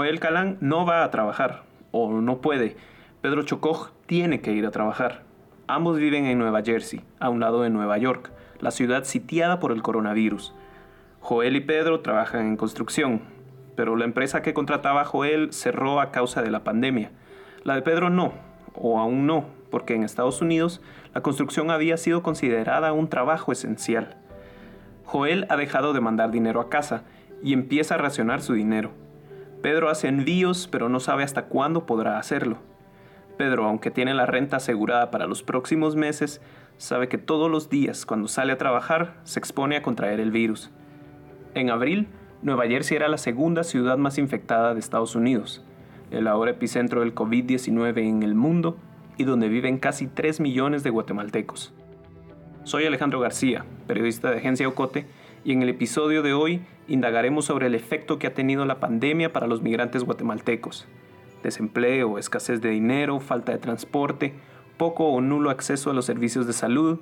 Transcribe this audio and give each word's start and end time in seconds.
Joel 0.00 0.18
Calán 0.18 0.56
no 0.62 0.86
va 0.86 1.04
a 1.04 1.10
trabajar, 1.10 1.64
o 1.90 2.22
no 2.22 2.40
puede. 2.40 2.74
Pedro 3.20 3.42
Chocoj 3.42 3.90
tiene 4.06 4.40
que 4.40 4.52
ir 4.52 4.64
a 4.64 4.70
trabajar. 4.70 5.24
Ambos 5.66 5.98
viven 5.98 6.24
en 6.24 6.38
Nueva 6.38 6.62
Jersey, 6.62 7.02
a 7.18 7.28
un 7.28 7.38
lado 7.38 7.60
de 7.60 7.68
Nueva 7.68 7.98
York, 7.98 8.32
la 8.60 8.70
ciudad 8.70 9.04
sitiada 9.04 9.60
por 9.60 9.72
el 9.72 9.82
coronavirus. 9.82 10.54
Joel 11.20 11.54
y 11.54 11.60
Pedro 11.60 12.00
trabajan 12.00 12.46
en 12.46 12.56
construcción, 12.56 13.20
pero 13.76 13.94
la 13.94 14.06
empresa 14.06 14.40
que 14.40 14.54
contrataba 14.54 15.02
a 15.02 15.04
Joel 15.04 15.52
cerró 15.52 16.00
a 16.00 16.12
causa 16.12 16.40
de 16.40 16.50
la 16.50 16.64
pandemia. 16.64 17.10
La 17.62 17.74
de 17.74 17.82
Pedro 17.82 18.08
no, 18.08 18.32
o 18.74 18.98
aún 18.98 19.26
no, 19.26 19.44
porque 19.70 19.94
en 19.94 20.02
Estados 20.02 20.40
Unidos 20.40 20.80
la 21.12 21.20
construcción 21.20 21.70
había 21.70 21.98
sido 21.98 22.22
considerada 22.22 22.94
un 22.94 23.10
trabajo 23.10 23.52
esencial. 23.52 24.16
Joel 25.04 25.44
ha 25.50 25.58
dejado 25.58 25.92
de 25.92 26.00
mandar 26.00 26.30
dinero 26.30 26.62
a 26.62 26.70
casa 26.70 27.02
y 27.42 27.52
empieza 27.52 27.96
a 27.96 27.98
racionar 27.98 28.40
su 28.40 28.54
dinero. 28.54 28.92
Pedro 29.62 29.90
hace 29.90 30.08
envíos, 30.08 30.68
pero 30.70 30.88
no 30.88 31.00
sabe 31.00 31.22
hasta 31.22 31.44
cuándo 31.44 31.84
podrá 31.84 32.18
hacerlo. 32.18 32.58
Pedro, 33.36 33.64
aunque 33.64 33.90
tiene 33.90 34.14
la 34.14 34.26
renta 34.26 34.56
asegurada 34.56 35.10
para 35.10 35.26
los 35.26 35.42
próximos 35.42 35.96
meses, 35.96 36.40
sabe 36.78 37.08
que 37.08 37.18
todos 37.18 37.50
los 37.50 37.68
días 37.68 38.06
cuando 38.06 38.28
sale 38.28 38.52
a 38.52 38.58
trabajar 38.58 39.14
se 39.24 39.38
expone 39.38 39.76
a 39.76 39.82
contraer 39.82 40.20
el 40.20 40.30
virus. 40.30 40.70
En 41.54 41.70
abril, 41.70 42.08
Nueva 42.42 42.66
Jersey 42.66 42.96
era 42.96 43.08
la 43.08 43.18
segunda 43.18 43.64
ciudad 43.64 43.98
más 43.98 44.16
infectada 44.16 44.72
de 44.72 44.80
Estados 44.80 45.14
Unidos, 45.14 45.62
el 46.10 46.26
ahora 46.26 46.52
epicentro 46.52 47.00
del 47.00 47.14
COVID-19 47.14 47.98
en 47.98 48.22
el 48.22 48.34
mundo 48.34 48.78
y 49.18 49.24
donde 49.24 49.48
viven 49.48 49.78
casi 49.78 50.06
3 50.06 50.40
millones 50.40 50.82
de 50.82 50.90
guatemaltecos. 50.90 51.74
Soy 52.64 52.86
Alejandro 52.86 53.20
García, 53.20 53.66
periodista 53.86 54.30
de 54.30 54.38
Agencia 54.38 54.68
Ocote, 54.68 55.06
y 55.44 55.52
en 55.52 55.62
el 55.62 55.68
episodio 55.68 56.22
de 56.22 56.32
hoy 56.32 56.60
indagaremos 56.88 57.44
sobre 57.44 57.66
el 57.66 57.74
efecto 57.74 58.18
que 58.18 58.26
ha 58.26 58.34
tenido 58.34 58.64
la 58.64 58.80
pandemia 58.80 59.32
para 59.32 59.46
los 59.46 59.62
migrantes 59.62 60.04
guatemaltecos. 60.04 60.86
Desempleo, 61.42 62.18
escasez 62.18 62.60
de 62.60 62.70
dinero, 62.70 63.20
falta 63.20 63.52
de 63.52 63.58
transporte, 63.58 64.34
poco 64.76 65.06
o 65.08 65.20
nulo 65.20 65.50
acceso 65.50 65.90
a 65.90 65.94
los 65.94 66.04
servicios 66.04 66.46
de 66.46 66.52
salud, 66.52 67.00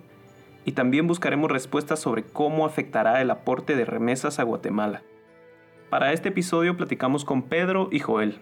y 0.64 0.72
también 0.72 1.06
buscaremos 1.06 1.50
respuestas 1.50 2.00
sobre 2.00 2.24
cómo 2.24 2.66
afectará 2.66 3.22
el 3.22 3.30
aporte 3.30 3.74
de 3.74 3.84
remesas 3.84 4.38
a 4.38 4.42
Guatemala. 4.42 5.02
Para 5.90 6.12
este 6.12 6.28
episodio 6.28 6.76
platicamos 6.76 7.24
con 7.24 7.42
Pedro 7.42 7.88
y 7.90 8.00
Joel, 8.00 8.38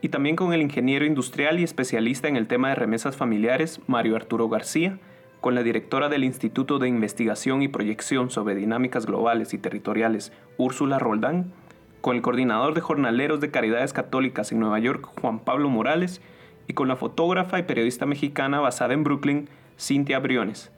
y 0.00 0.10
también 0.10 0.36
con 0.36 0.52
el 0.52 0.62
ingeniero 0.62 1.04
industrial 1.04 1.58
y 1.58 1.64
especialista 1.64 2.28
en 2.28 2.36
el 2.36 2.46
tema 2.46 2.68
de 2.68 2.76
remesas 2.76 3.16
familiares, 3.16 3.80
Mario 3.86 4.16
Arturo 4.16 4.48
García, 4.48 4.98
con 5.44 5.54
la 5.54 5.62
directora 5.62 6.08
del 6.08 6.24
Instituto 6.24 6.78
de 6.78 6.88
Investigación 6.88 7.60
y 7.60 7.68
Proyección 7.68 8.30
sobre 8.30 8.54
Dinámicas 8.54 9.04
Globales 9.04 9.52
y 9.52 9.58
Territoriales, 9.58 10.32
Úrsula 10.56 10.98
Roldán, 10.98 11.52
con 12.00 12.16
el 12.16 12.22
coordinador 12.22 12.72
de 12.72 12.80
jornaleros 12.80 13.40
de 13.40 13.50
Caridades 13.50 13.92
Católicas 13.92 14.52
en 14.52 14.60
Nueva 14.60 14.78
York, 14.78 15.06
Juan 15.20 15.40
Pablo 15.40 15.68
Morales, 15.68 16.22
y 16.66 16.72
con 16.72 16.88
la 16.88 16.96
fotógrafa 16.96 17.58
y 17.58 17.64
periodista 17.64 18.06
mexicana 18.06 18.60
basada 18.60 18.94
en 18.94 19.04
Brooklyn, 19.04 19.50
Cintia 19.78 20.18
Briones. 20.18 20.72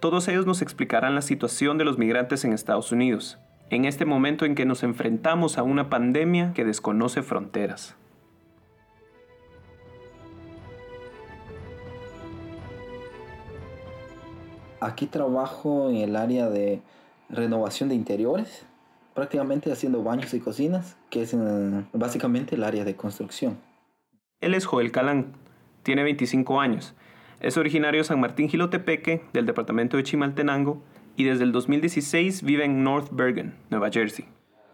Todos 0.00 0.26
ellos 0.26 0.46
nos 0.46 0.62
explicarán 0.62 1.14
la 1.14 1.22
situación 1.22 1.78
de 1.78 1.84
los 1.84 1.96
migrantes 1.96 2.44
en 2.44 2.52
Estados 2.52 2.90
Unidos, 2.90 3.38
en 3.70 3.84
este 3.84 4.04
momento 4.04 4.46
en 4.46 4.56
que 4.56 4.66
nos 4.66 4.82
enfrentamos 4.82 5.58
a 5.58 5.62
una 5.62 5.88
pandemia 5.88 6.54
que 6.54 6.64
desconoce 6.64 7.22
fronteras. 7.22 7.94
Aquí 14.80 15.06
trabajo 15.06 15.90
en 15.90 15.96
el 15.96 16.16
área 16.16 16.48
de 16.48 16.80
renovación 17.28 17.88
de 17.88 17.94
interiores, 17.94 18.64
prácticamente 19.14 19.72
haciendo 19.72 20.02
baños 20.02 20.32
y 20.34 20.40
cocinas, 20.40 20.96
que 21.10 21.22
es 21.22 21.36
básicamente 21.92 22.54
el 22.54 22.64
área 22.64 22.84
de 22.84 22.94
construcción. 22.94 23.58
Él 24.40 24.54
es 24.54 24.66
Joel 24.66 24.92
Calán, 24.92 25.32
tiene 25.82 26.04
25 26.04 26.60
años, 26.60 26.94
es 27.40 27.56
originario 27.56 28.00
de 28.00 28.04
San 28.04 28.20
Martín 28.20 28.48
Gilotepeque, 28.48 29.24
del 29.32 29.46
departamento 29.46 29.96
de 29.96 30.04
Chimaltenango, 30.04 30.82
y 31.16 31.24
desde 31.24 31.44
el 31.44 31.52
2016 31.52 32.42
vive 32.44 32.64
en 32.64 32.84
North 32.84 33.08
Bergen, 33.10 33.54
Nueva 33.70 33.90
Jersey. 33.90 34.26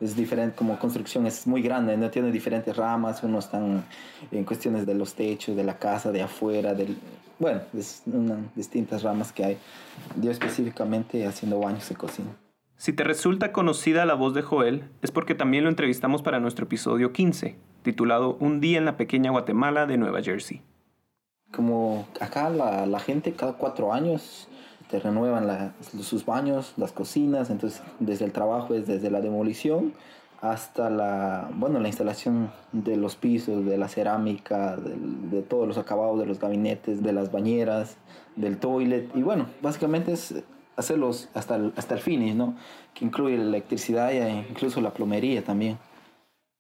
Es 0.05 0.15
diferente, 0.15 0.55
como 0.55 0.79
construcción 0.79 1.27
es 1.27 1.47
muy 1.47 1.63
grande, 1.63 1.97
no 1.97 2.11
tiene 2.11 2.31
diferentes 2.31 2.77
ramas, 2.77 3.23
uno 3.23 3.39
están 3.39 3.85
en 4.31 4.45
cuestiones 4.45 4.85
de 4.85 4.95
los 4.95 5.15
techos, 5.15 5.57
de 5.57 5.65
la 5.65 5.79
casa, 5.79 6.13
de 6.13 6.21
afuera, 6.21 6.75
del, 6.75 6.99
bueno, 7.39 7.63
es 7.75 8.03
unas 8.05 8.55
distintas 8.55 9.03
ramas 9.03 9.33
que 9.33 9.45
hay. 9.45 9.59
Yo 10.21 10.31
específicamente 10.31 11.27
haciendo 11.27 11.59
baños 11.59 11.89
de 11.89 11.95
cocina. 11.95 12.37
Si 12.77 12.93
te 12.93 13.03
resulta 13.03 13.51
conocida 13.53 14.05
la 14.05 14.13
voz 14.13 14.35
de 14.35 14.43
Joel, 14.43 14.85
es 15.01 15.11
porque 15.11 15.35
también 15.35 15.65
lo 15.65 15.71
entrevistamos 15.71 16.21
para 16.21 16.39
nuestro 16.39 16.67
episodio 16.67 17.13
15, 17.15 17.57
titulado 17.83 18.37
Un 18.41 18.61
día 18.61 18.77
en 18.77 18.85
la 18.85 18.99
pequeña 18.99 19.31
Guatemala 19.31 19.87
de 19.87 19.97
Nueva 19.97 20.23
Jersey. 20.23 20.61
Como 21.51 22.07
acá 22.21 22.51
la, 22.51 22.85
la 22.85 23.01
gente 23.01 23.33
cada 23.33 23.55
cuatro 23.55 23.93
años 23.93 24.49
renuevan 25.01 25.75
sus 25.81 26.25
baños, 26.27 26.75
las 26.77 26.93
cocinas, 26.93 27.51
entonces 27.51 27.83
desde 28.01 28.25
el 28.25 28.33
trabajo 28.33 28.75
es 28.75 28.87
desde 28.87 29.11
la 29.11 29.21
demolición 29.21 29.93
hasta 30.45 30.91
la, 30.91 31.49
bueno, 31.55 31.81
la 31.81 31.89
instalación 31.89 32.51
de 32.73 32.97
los 32.97 33.17
pisos, 33.17 33.65
de 33.65 33.79
la 33.79 33.89
cerámica, 33.89 34.77
de, 34.77 35.41
todos 35.41 35.67
los 35.67 35.79
acabados 35.79 36.21
de 36.21 36.27
los 36.27 36.39
gabinetes, 36.39 37.03
de 37.03 37.15
las 37.15 37.33
bañeras, 37.33 37.97
del 38.37 38.59
toilet. 38.59 39.11
Y 39.15 39.23
bueno, 39.23 39.47
básicamente 39.63 40.13
es 40.13 40.35
hacerlos 40.77 41.31
hasta 41.33 41.57
el, 41.57 41.73
hasta 41.77 41.95
el 41.95 42.01
finish, 42.01 42.35
¿no? 42.35 42.57
Que 42.93 43.07
incluye 43.07 43.39
la 43.39 43.45
electricidad 43.45 44.13
e 44.13 44.47
incluso 44.51 44.83
la 44.83 44.91
plomería 44.91 45.43
también. 45.43 45.79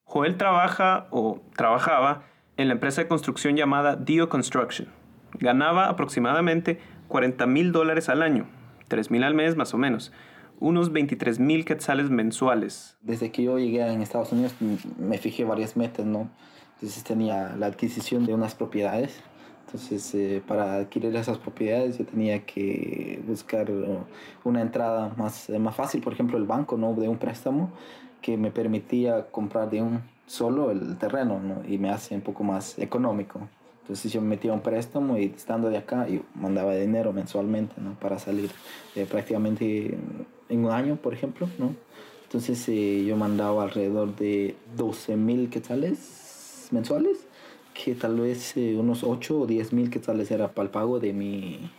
Joel 0.06 0.38
trabaja 0.38 1.06
o 1.10 1.40
trabajaba 1.54 2.22
en 2.56 2.68
la 2.68 2.74
empresa 2.74 3.02
de 3.02 3.08
construcción 3.08 3.54
llamada 3.54 3.96
Dio 3.96 4.30
Construction. 4.30 4.88
Ganaba 5.34 5.88
aproximadamente 5.88 6.80
40 7.08 7.46
mil 7.46 7.72
dólares 7.72 8.08
al 8.08 8.22
año, 8.22 8.46
3 8.88 9.10
mil 9.10 9.24
al 9.24 9.34
mes 9.34 9.56
más 9.56 9.74
o 9.74 9.78
menos 9.78 10.12
unos 10.60 10.92
23 10.92 11.40
mil 11.40 11.64
quetzales 11.64 12.10
mensuales. 12.10 12.96
Desde 13.02 13.30
que 13.30 13.42
yo 13.42 13.58
llegué 13.58 13.86
en 13.86 14.02
Estados 14.02 14.32
Unidos 14.32 14.54
me 14.98 15.18
fijé 15.18 15.44
varias 15.44 15.76
metas, 15.76 16.06
¿no? 16.06 16.30
Entonces 16.74 17.02
tenía 17.04 17.54
la 17.56 17.66
adquisición 17.66 18.26
de 18.26 18.34
unas 18.34 18.54
propiedades. 18.54 19.20
Entonces, 19.66 20.14
eh, 20.14 20.42
para 20.46 20.76
adquirir 20.76 21.14
esas 21.16 21.38
propiedades 21.38 21.98
yo 21.98 22.04
tenía 22.04 22.44
que 22.44 23.20
buscar 23.26 23.70
uh, 23.70 24.04
una 24.44 24.60
entrada 24.60 25.12
más, 25.16 25.50
más 25.50 25.74
fácil, 25.74 26.00
por 26.00 26.12
ejemplo, 26.12 26.38
el 26.38 26.44
banco, 26.44 26.76
¿no? 26.76 26.94
De 26.94 27.08
un 27.08 27.18
préstamo 27.18 27.70
que 28.20 28.36
me 28.36 28.50
permitía 28.50 29.26
comprar 29.30 29.70
de 29.70 29.82
un 29.82 30.02
solo 30.26 30.70
el 30.70 30.96
terreno, 30.96 31.40
¿no? 31.40 31.62
Y 31.68 31.78
me 31.78 31.90
hace 31.90 32.14
un 32.14 32.20
poco 32.20 32.44
más 32.44 32.78
económico. 32.78 33.48
Entonces 33.84 34.10
yo 34.14 34.22
me 34.22 34.28
metía 34.28 34.50
un 34.50 34.62
préstamo 34.62 35.18
y 35.18 35.26
estando 35.26 35.68
de 35.68 35.76
acá, 35.76 36.08
yo 36.08 36.20
mandaba 36.34 36.74
dinero 36.74 37.12
mensualmente, 37.12 37.74
¿no? 37.82 37.92
Para 38.00 38.18
salir 38.18 38.50
eh, 38.96 39.04
prácticamente 39.04 39.98
en 40.48 40.64
un 40.64 40.70
año, 40.70 40.96
por 40.96 41.12
ejemplo, 41.12 41.50
¿no? 41.58 41.74
Entonces 42.22 42.66
eh, 42.70 43.04
yo 43.04 43.14
mandaba 43.18 43.62
alrededor 43.62 44.16
de 44.16 44.56
12 44.74 45.16
mil 45.18 45.50
quetzales 45.50 46.68
mensuales, 46.70 47.26
que 47.74 47.94
tal 47.94 48.20
vez 48.20 48.56
eh, 48.56 48.74
unos 48.74 49.04
8 49.04 49.40
o 49.40 49.46
10 49.46 49.74
mil 49.74 49.90
quetzales 49.90 50.30
era 50.30 50.48
para 50.48 50.64
el 50.64 50.70
pago 50.70 50.98
de 50.98 51.12
mi, 51.12 51.70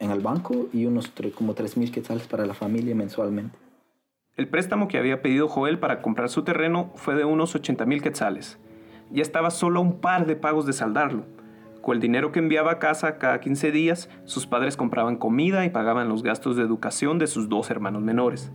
en 0.00 0.10
el 0.10 0.18
banco 0.18 0.66
y 0.72 0.86
unos 0.86 1.12
como 1.32 1.54
3 1.54 1.76
mil 1.76 1.92
quetzales 1.92 2.26
para 2.26 2.44
la 2.44 2.54
familia 2.54 2.96
mensualmente. 2.96 3.56
El 4.36 4.48
préstamo 4.48 4.88
que 4.88 4.98
había 4.98 5.22
pedido 5.22 5.46
Joel 5.46 5.78
para 5.78 6.02
comprar 6.02 6.28
su 6.28 6.42
terreno 6.42 6.90
fue 6.96 7.14
de 7.14 7.24
unos 7.24 7.54
80 7.54 7.86
mil 7.86 8.02
quetzales. 8.02 8.58
Ya 9.12 9.22
estaba 9.22 9.50
solo 9.50 9.80
un 9.80 10.00
par 10.00 10.26
de 10.26 10.34
pagos 10.34 10.66
de 10.66 10.72
saldarlo 10.72 11.24
con 11.82 11.96
el 11.96 12.00
dinero 12.00 12.30
que 12.30 12.38
enviaba 12.38 12.72
a 12.72 12.78
casa 12.78 13.18
cada 13.18 13.40
15 13.40 13.72
días, 13.72 14.08
sus 14.24 14.46
padres 14.46 14.76
compraban 14.76 15.16
comida 15.16 15.64
y 15.64 15.70
pagaban 15.70 16.08
los 16.08 16.22
gastos 16.22 16.56
de 16.56 16.62
educación 16.62 17.18
de 17.18 17.26
sus 17.26 17.48
dos 17.48 17.70
hermanos 17.70 18.02
menores. 18.02 18.52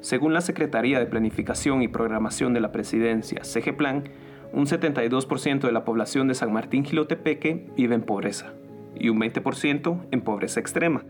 Según 0.00 0.34
la 0.34 0.42
Secretaría 0.42 0.98
de 0.98 1.06
Planificación 1.06 1.82
y 1.82 1.88
Programación 1.88 2.52
de 2.52 2.60
la 2.60 2.70
Presidencia, 2.70 3.42
CGPlan, 3.42 4.04
un 4.52 4.66
72% 4.66 5.60
de 5.60 5.72
la 5.72 5.84
población 5.84 6.28
de 6.28 6.34
San 6.34 6.52
Martín 6.52 6.84
Gilotepeque 6.84 7.70
vive 7.76 7.94
en 7.94 8.02
pobreza 8.02 8.52
y 8.94 9.08
un 9.08 9.18
20% 9.18 10.06
en 10.10 10.20
pobreza 10.20 10.60
extrema. 10.60 11.02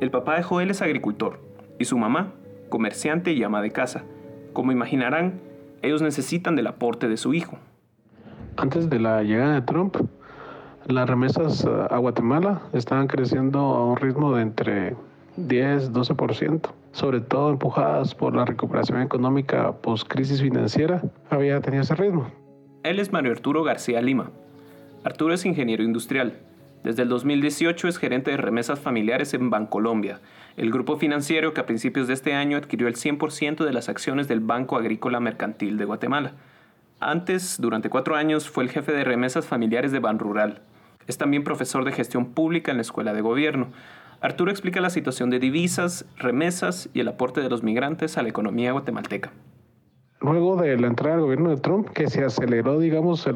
El 0.00 0.10
papá 0.10 0.36
de 0.36 0.42
Joel 0.44 0.70
es 0.70 0.82
agricultor 0.82 1.40
y 1.78 1.86
su 1.86 1.98
mamá, 1.98 2.32
comerciante 2.68 3.32
y 3.32 3.42
ama 3.42 3.60
de 3.60 3.72
casa, 3.72 4.04
Como 4.52 4.72
imaginarán, 4.72 5.40
ellos 5.82 6.00
necesitan 6.00 6.56
del 6.56 6.66
aporte 6.66 7.08
de 7.08 7.16
su 7.16 7.34
hijo. 7.34 7.58
Antes 8.56 8.88
de 8.88 8.98
la 8.98 9.22
llegada 9.22 9.54
de 9.54 9.62
Trump, 9.62 9.96
las 10.88 11.08
remesas 11.08 11.64
a 11.64 11.96
Guatemala 11.98 12.62
estaban 12.72 13.08
creciendo 13.08 13.58
a 13.58 13.84
un 13.86 13.96
ritmo 13.96 14.34
de 14.34 14.42
entre 14.42 14.96
10, 15.36 15.92
12%, 15.92 16.70
sobre 16.92 17.20
todo 17.20 17.50
empujadas 17.50 18.14
por 18.14 18.34
la 18.34 18.44
recuperación 18.44 19.02
económica 19.02 19.72
post-crisis 19.72 20.40
financiera, 20.40 21.02
había 21.28 21.60
tenido 21.60 21.82
ese 21.82 21.94
ritmo. 21.94 22.30
Él 22.84 23.00
es 23.00 23.12
Mario 23.12 23.32
Arturo 23.32 23.64
García 23.64 24.00
Lima. 24.00 24.30
Arturo 25.04 25.34
es 25.34 25.44
ingeniero 25.44 25.82
industrial. 25.82 26.34
Desde 26.84 27.02
el 27.02 27.08
2018 27.08 27.88
es 27.88 27.98
gerente 27.98 28.30
de 28.30 28.36
remesas 28.36 28.78
familiares 28.78 29.34
en 29.34 29.50
Bancolombia, 29.50 30.20
el 30.56 30.70
grupo 30.70 30.96
financiero 30.96 31.52
que 31.52 31.60
a 31.60 31.66
principios 31.66 32.06
de 32.06 32.14
este 32.14 32.32
año 32.32 32.56
adquirió 32.56 32.86
el 32.86 32.94
100% 32.94 33.64
de 33.64 33.72
las 33.72 33.88
acciones 33.88 34.28
del 34.28 34.40
Banco 34.40 34.76
Agrícola 34.76 35.18
Mercantil 35.18 35.78
de 35.78 35.84
Guatemala. 35.84 36.32
Antes, 37.00 37.60
durante 37.60 37.90
cuatro 37.90 38.14
años, 38.14 38.48
fue 38.48 38.64
el 38.64 38.70
jefe 38.70 38.92
de 38.92 39.04
remesas 39.04 39.46
familiares 39.46 39.92
de 39.92 39.98
Banrural. 39.98 40.62
Es 41.06 41.18
también 41.18 41.44
profesor 41.44 41.84
de 41.84 41.92
gestión 41.92 42.26
pública 42.26 42.70
en 42.70 42.78
la 42.78 42.82
Escuela 42.82 43.12
de 43.12 43.20
Gobierno. 43.20 43.68
Arturo 44.20 44.50
explica 44.50 44.80
la 44.80 44.90
situación 44.90 45.30
de 45.30 45.38
divisas, 45.38 46.06
remesas 46.16 46.88
y 46.94 47.00
el 47.00 47.08
aporte 47.08 47.40
de 47.40 47.50
los 47.50 47.62
migrantes 47.62 48.16
a 48.18 48.22
la 48.22 48.28
economía 48.28 48.72
guatemalteca 48.72 49.32
luego 50.20 50.56
de 50.56 50.76
la 50.78 50.86
entrada 50.86 51.16
del 51.16 51.24
gobierno 51.24 51.50
de 51.50 51.56
Trump, 51.56 51.88
que 51.90 52.08
se 52.08 52.24
aceleró, 52.24 52.78
digamos, 52.78 53.26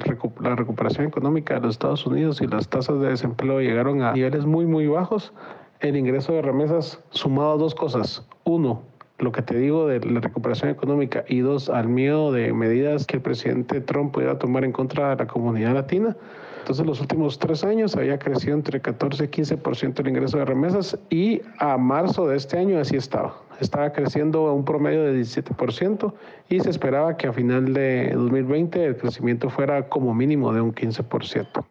la 0.40 0.56
recuperación 0.56 1.06
económica 1.06 1.55
de 1.55 1.61
los 1.61 1.70
Estados 1.72 2.06
Unidos 2.06 2.40
y 2.40 2.46
las 2.46 2.69
tasas 2.69 3.00
de 3.00 3.08
desempleo 3.08 3.61
llegaron 3.61 4.02
a 4.02 4.12
niveles 4.12 4.46
muy, 4.46 4.67
muy 4.67 4.87
bajos, 4.87 5.32
el 5.81 5.96
ingreso 5.96 6.32
de 6.32 6.43
remesas 6.43 7.02
sumado 7.11 7.52
a 7.52 7.56
dos 7.56 7.75
cosas. 7.75 8.26
Uno, 8.44 8.82
lo 9.19 9.32
que 9.32 9.43
te 9.43 9.56
digo 9.56 9.87
de 9.87 10.00
la 10.00 10.20
recuperación 10.20 10.70
económica 10.70 11.25
y 11.28 11.40
dos, 11.40 11.69
al 11.69 11.88
miedo 11.88 12.32
de 12.32 12.52
medidas 12.52 13.06
que 13.06 13.17
el 13.17 13.22
presidente 13.22 13.81
Trump 13.81 14.12
pudiera 14.12 14.38
tomar 14.38 14.64
en 14.64 14.72
contra 14.72 15.11
de 15.11 15.17
la 15.17 15.26
comunidad 15.26 15.75
latina, 15.75 16.17
entonces, 16.60 16.86
los 16.86 17.00
últimos 17.00 17.38
tres 17.38 17.64
años 17.64 17.96
había 17.96 18.18
crecido 18.18 18.54
entre 18.54 18.80
14 18.80 19.24
y 19.24 19.28
15% 19.28 20.00
el 20.00 20.08
ingreso 20.08 20.38
de 20.38 20.44
remesas 20.44 20.98
y 21.08 21.40
a 21.58 21.78
marzo 21.78 22.28
de 22.28 22.36
este 22.36 22.58
año 22.58 22.78
así 22.78 22.96
estaba. 22.96 23.42
Estaba 23.60 23.92
creciendo 23.92 24.46
a 24.46 24.52
un 24.52 24.64
promedio 24.64 25.02
de 25.02 25.18
17% 25.18 26.14
y 26.48 26.60
se 26.60 26.70
esperaba 26.70 27.16
que 27.16 27.26
a 27.26 27.32
final 27.32 27.72
de 27.72 28.12
2020 28.14 28.84
el 28.84 28.96
crecimiento 28.96 29.50
fuera 29.50 29.88
como 29.88 30.14
mínimo 30.14 30.52
de 30.52 30.60
un 30.60 30.72
15%. 30.74 31.66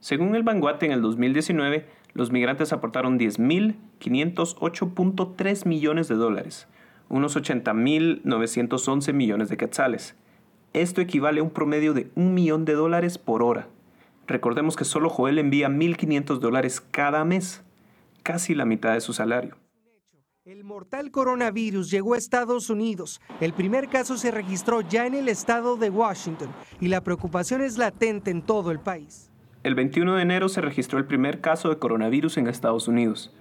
Según 0.00 0.34
el 0.34 0.42
Banguate, 0.42 0.84
en 0.86 0.92
el 0.92 1.02
2019, 1.02 1.86
los 2.12 2.32
migrantes 2.32 2.72
aportaron 2.72 3.18
10.508.3 3.18 5.66
millones 5.66 6.08
de 6.08 6.14
dólares, 6.16 6.66
unos 7.08 7.36
80.911 7.36 9.12
millones 9.12 9.48
de 9.48 9.56
quetzales. 9.56 10.16
Esto 10.72 11.00
equivale 11.00 11.40
a 11.40 11.44
un 11.44 11.50
promedio 11.50 11.94
de 11.94 12.10
un 12.16 12.34
millón 12.34 12.64
de 12.64 12.74
dólares 12.74 13.18
por 13.18 13.42
hora. 13.42 13.68
Recordemos 14.32 14.76
que 14.76 14.86
solo 14.86 15.10
Joel 15.10 15.38
envía 15.38 15.68
1.500 15.68 16.38
dólares 16.38 16.80
cada 16.80 17.22
mes, 17.22 17.62
casi 18.22 18.54
la 18.54 18.64
mitad 18.64 18.94
de 18.94 19.02
su 19.02 19.12
salario. 19.12 19.58
El 20.46 20.64
mortal 20.64 21.10
coronavirus 21.10 21.90
llegó 21.90 22.14
a 22.14 22.16
Estados 22.16 22.70
Unidos. 22.70 23.20
El 23.42 23.52
primer 23.52 23.88
caso 23.88 24.16
se 24.16 24.30
registró 24.30 24.80
ya 24.80 25.06
en 25.06 25.12
el 25.12 25.28
estado 25.28 25.76
de 25.76 25.90
Washington 25.90 26.48
y 26.80 26.88
la 26.88 27.02
preocupación 27.02 27.60
es 27.60 27.76
latente 27.76 28.30
en 28.30 28.40
todo 28.40 28.70
el 28.70 28.80
país. 28.80 29.30
El 29.64 29.74
21 29.74 30.14
de 30.14 30.22
enero 30.22 30.48
se 30.48 30.62
registró 30.62 30.98
el 30.98 31.04
primer 31.04 31.42
caso 31.42 31.68
de 31.68 31.76
coronavirus 31.76 32.38
en 32.38 32.46
Estados 32.46 32.88
Unidos. 32.88 33.34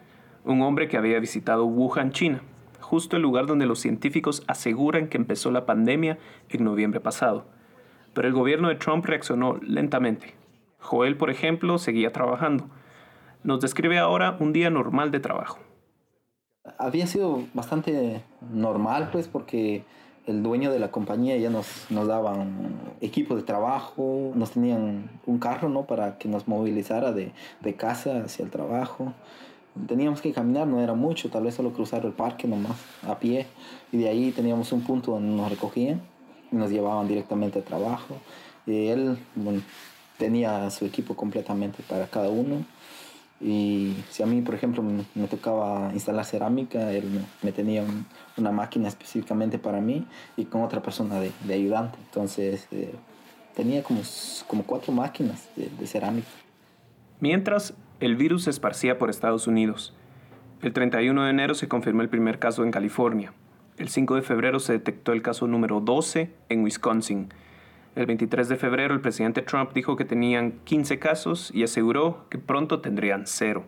Un 0.44 0.62
hombre 0.62 0.90
que 0.90 0.98
había 0.98 1.22
visitado 1.22 1.64
Wuhan, 1.68 2.12
China, 2.12 2.42
justo 2.82 3.16
el 3.16 3.22
lugar 3.22 3.46
donde 3.46 3.66
los 3.66 3.80
científicos 3.80 4.44
aseguran 4.48 5.08
que 5.08 5.16
empezó 5.16 5.52
la 5.52 5.66
pandemia 5.66 6.20
en 6.50 6.66
noviembre 6.66 7.00
pasado. 7.00 7.46
Pero 8.14 8.28
el 8.28 8.34
gobierno 8.34 8.68
de 8.68 8.76
Trump 8.76 9.06
reaccionó 9.06 9.58
lentamente. 9.62 10.41
Joel, 10.82 11.16
por 11.16 11.30
ejemplo, 11.30 11.78
seguía 11.78 12.12
trabajando. 12.12 12.66
Nos 13.44 13.62
describe 13.62 13.98
ahora 13.98 14.36
un 14.40 14.54
día 14.54 14.70
normal 14.70 15.12
de 15.12 15.20
trabajo. 15.20 15.60
Había 16.78 17.08
sido 17.08 17.44
bastante 17.54 18.24
normal, 18.52 19.10
pues, 19.12 19.28
porque 19.28 19.84
el 20.28 20.44
dueño 20.44 20.72
de 20.72 20.80
la 20.80 20.92
compañía 20.92 21.38
ya 21.38 21.50
nos, 21.50 21.90
nos 21.90 22.08
daban 22.08 22.76
equipo 23.02 23.36
de 23.36 23.44
trabajo, 23.44 24.32
nos 24.36 24.52
tenían 24.52 25.10
un 25.26 25.40
carro, 25.40 25.70
¿no? 25.70 25.84
Para 25.84 26.18
que 26.18 26.28
nos 26.28 26.48
movilizara 26.48 27.12
de, 27.12 27.32
de 27.62 27.74
casa 27.76 28.24
hacia 28.24 28.46
el 28.46 28.52
trabajo. 28.52 29.14
Teníamos 29.88 30.22
que 30.22 30.34
caminar, 30.34 30.68
no 30.68 30.82
era 30.82 30.94
mucho, 30.94 31.30
tal 31.30 31.44
vez 31.44 31.56
solo 31.56 31.72
cruzar 31.72 32.06
el 32.06 32.12
parque 32.12 32.48
nomás, 32.48 32.78
a 33.08 33.18
pie. 33.18 33.48
Y 33.92 33.98
de 33.98 34.10
ahí 34.10 34.32
teníamos 34.32 34.72
un 34.72 34.82
punto 34.82 35.12
donde 35.12 35.36
nos 35.36 35.50
recogían 35.50 36.02
y 36.52 36.56
nos 36.56 36.70
llevaban 36.70 37.08
directamente 37.08 37.60
al 37.60 37.66
trabajo. 37.66 38.18
Y 38.66 38.88
él, 38.88 39.18
bueno, 39.36 39.62
tenía 40.22 40.70
su 40.70 40.86
equipo 40.86 41.16
completamente 41.16 41.82
para 41.90 42.06
cada 42.06 42.30
uno. 42.30 42.64
Y 43.44 43.96
si 44.12 44.22
a 44.22 44.28
mí, 44.28 44.42
por 44.42 44.54
ejemplo, 44.54 44.84
me, 44.84 45.28
tocaba 45.28 45.90
instalar 45.94 46.26
cerámica, 46.26 46.92
él 46.92 47.26
me, 47.42 47.52
tenía 47.52 47.84
una 48.38 48.52
máquina 48.52 48.88
específicamente 48.88 49.58
para 49.58 49.82
mí 49.82 50.06
y 50.38 50.46
con 50.46 50.62
otra 50.62 50.84
persona 50.84 51.20
de, 51.20 51.32
de 51.48 51.54
ayudante. 51.56 51.98
Entonces, 52.06 52.68
eh, 52.70 52.94
tenía 53.56 53.82
como, 53.82 54.02
como 54.46 54.62
cuatro 54.62 54.94
máquinas 54.94 55.50
de, 55.56 55.70
de 55.70 55.88
cerámica. 55.88 56.28
Mientras, 57.20 57.74
el 58.00 58.16
virus 58.16 58.44
se 58.44 58.52
esparcía 58.52 59.00
por 59.00 59.10
Estados 59.10 59.48
Unidos. 59.48 59.96
El 60.62 60.72
31 60.72 61.24
de 61.24 61.30
enero 61.32 61.56
se 61.56 61.68
confirmó 61.68 62.04
el 62.04 62.10
primer 62.10 62.38
caso 62.38 62.64
en 62.64 62.70
California. 62.70 63.34
El 63.78 63.90
5 63.90 64.18
de 64.18 64.22
febrero 64.22 64.60
se 64.60 64.74
detectó 64.74 65.14
el 65.14 65.24
caso 65.24 65.48
número 65.48 65.80
12 65.80 66.32
en 66.50 66.64
Wisconsin 66.64 67.30
el 67.94 68.06
23 68.06 68.48
de 68.48 68.56
febrero 68.56 68.94
el 68.94 69.02
presidente 69.02 69.42
Trump 69.42 69.74
dijo 69.74 69.98
que 69.98 70.06
tenían 70.06 70.54
15 70.64 70.98
casos 70.98 71.52
y 71.54 71.64
aseguró 71.64 72.26
que 72.30 72.38
pronto 72.38 72.80
tendrían 72.80 73.28
cero. 73.28 73.66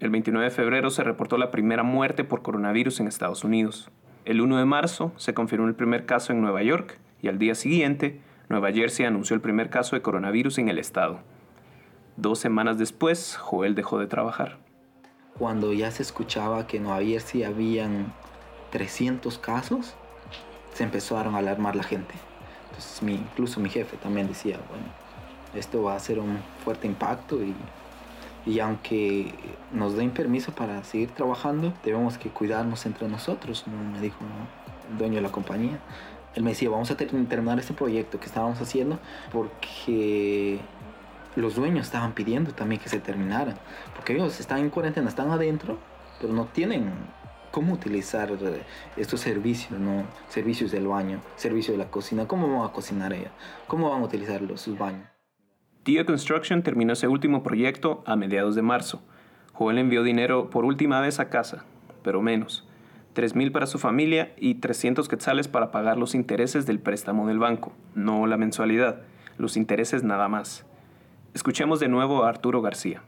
El 0.00 0.10
29 0.10 0.46
de 0.46 0.50
febrero 0.50 0.90
se 0.90 1.04
reportó 1.04 1.38
la 1.38 1.52
primera 1.52 1.84
muerte 1.84 2.24
por 2.24 2.42
coronavirus 2.42 2.98
en 2.98 3.06
Estados 3.06 3.44
Unidos. 3.44 3.88
El 4.24 4.40
1 4.40 4.58
de 4.58 4.64
marzo 4.64 5.12
se 5.16 5.32
confirmó 5.32 5.68
el 5.68 5.76
primer 5.76 6.06
caso 6.06 6.32
en 6.32 6.40
Nueva 6.40 6.64
York 6.64 6.98
y 7.22 7.28
al 7.28 7.38
día 7.38 7.54
siguiente 7.54 8.20
Nueva 8.48 8.72
Jersey 8.72 9.06
anunció 9.06 9.34
el 9.34 9.40
primer 9.40 9.70
caso 9.70 9.94
de 9.94 10.02
coronavirus 10.02 10.58
en 10.58 10.68
el 10.68 10.80
estado. 10.80 11.20
Dos 12.16 12.40
semanas 12.40 12.78
después, 12.78 13.36
Joel 13.36 13.76
dejó 13.76 14.00
de 14.00 14.08
trabajar. 14.08 14.58
Cuando 15.38 15.72
ya 15.72 15.92
se 15.92 16.02
escuchaba 16.02 16.66
que 16.66 16.78
en 16.78 16.82
Nueva 16.82 17.04
Jersey 17.04 17.44
habían 17.44 18.12
300 18.72 19.38
casos, 19.38 19.94
se 20.74 20.82
empezaron 20.82 21.36
a 21.36 21.38
alarmar 21.38 21.76
la 21.76 21.84
gente 21.84 22.14
mi, 23.02 23.14
incluso 23.14 23.60
mi 23.60 23.70
jefe 23.70 23.96
también 23.96 24.28
decía, 24.28 24.58
bueno, 24.68 24.84
esto 25.54 25.82
va 25.82 25.94
a 25.94 25.98
ser 25.98 26.18
un 26.18 26.38
fuerte 26.64 26.86
impacto 26.86 27.42
y, 27.42 27.54
y 28.46 28.60
aunque 28.60 29.34
nos 29.72 29.96
den 29.96 30.10
permiso 30.10 30.52
para 30.52 30.84
seguir 30.84 31.10
trabajando, 31.10 31.72
debemos 31.84 32.18
que 32.18 32.28
cuidarnos 32.28 32.86
entre 32.86 33.08
nosotros, 33.08 33.64
me 33.66 34.00
dijo 34.00 34.18
el 34.90 34.98
dueño 34.98 35.16
de 35.16 35.22
la 35.22 35.32
compañía. 35.32 35.78
Él 36.34 36.42
me 36.42 36.50
decía, 36.50 36.68
vamos 36.68 36.90
a 36.90 36.96
terminar 36.96 37.58
este 37.58 37.72
proyecto 37.72 38.20
que 38.20 38.26
estábamos 38.26 38.60
haciendo 38.60 38.98
porque 39.32 40.60
los 41.34 41.54
dueños 41.54 41.86
estaban 41.86 42.12
pidiendo 42.12 42.52
también 42.52 42.80
que 42.80 42.88
se 42.88 43.00
terminara, 43.00 43.54
porque 43.94 44.14
ellos 44.14 44.38
están 44.38 44.58
en 44.58 44.70
cuarentena, 44.70 45.08
están 45.08 45.30
adentro, 45.30 45.78
pero 46.20 46.32
no 46.32 46.46
tienen 46.46 46.92
cómo 47.56 47.72
utilizar 47.72 48.28
estos 48.98 49.20
servicios, 49.20 49.80
¿no? 49.80 50.04
Servicios 50.28 50.70
del 50.72 50.88
baño, 50.88 51.22
servicio 51.36 51.72
de 51.72 51.78
la 51.78 51.90
cocina, 51.90 52.28
cómo 52.28 52.54
van 52.54 52.68
a 52.68 52.72
cocinar 52.74 53.14
ella, 53.14 53.30
cómo 53.66 53.88
van 53.88 54.02
a 54.02 54.04
utilizar 54.04 54.42
sus 54.58 54.76
baños. 54.76 55.08
Dia 55.82 56.04
Construction 56.04 56.62
terminó 56.62 56.92
ese 56.92 57.08
último 57.08 57.42
proyecto 57.42 58.04
a 58.04 58.14
mediados 58.14 58.56
de 58.56 58.60
marzo. 58.60 59.00
Joel 59.54 59.78
envió 59.78 60.02
dinero 60.02 60.50
por 60.50 60.66
última 60.66 61.00
vez 61.00 61.18
a 61.18 61.30
casa, 61.30 61.64
pero 62.02 62.20
menos. 62.20 62.68
3.000 63.14 63.50
para 63.52 63.64
su 63.64 63.78
familia 63.78 64.34
y 64.36 64.56
300 64.56 65.08
quetzales 65.08 65.48
para 65.48 65.70
pagar 65.70 65.96
los 65.96 66.14
intereses 66.14 66.66
del 66.66 66.78
préstamo 66.78 67.26
del 67.26 67.38
banco, 67.38 67.72
no 67.94 68.26
la 68.26 68.36
mensualidad, 68.36 69.00
los 69.38 69.56
intereses 69.56 70.04
nada 70.04 70.28
más. 70.28 70.66
Escuchemos 71.32 71.80
de 71.80 71.88
nuevo 71.88 72.24
a 72.24 72.28
Arturo 72.28 72.60
García. 72.60 73.02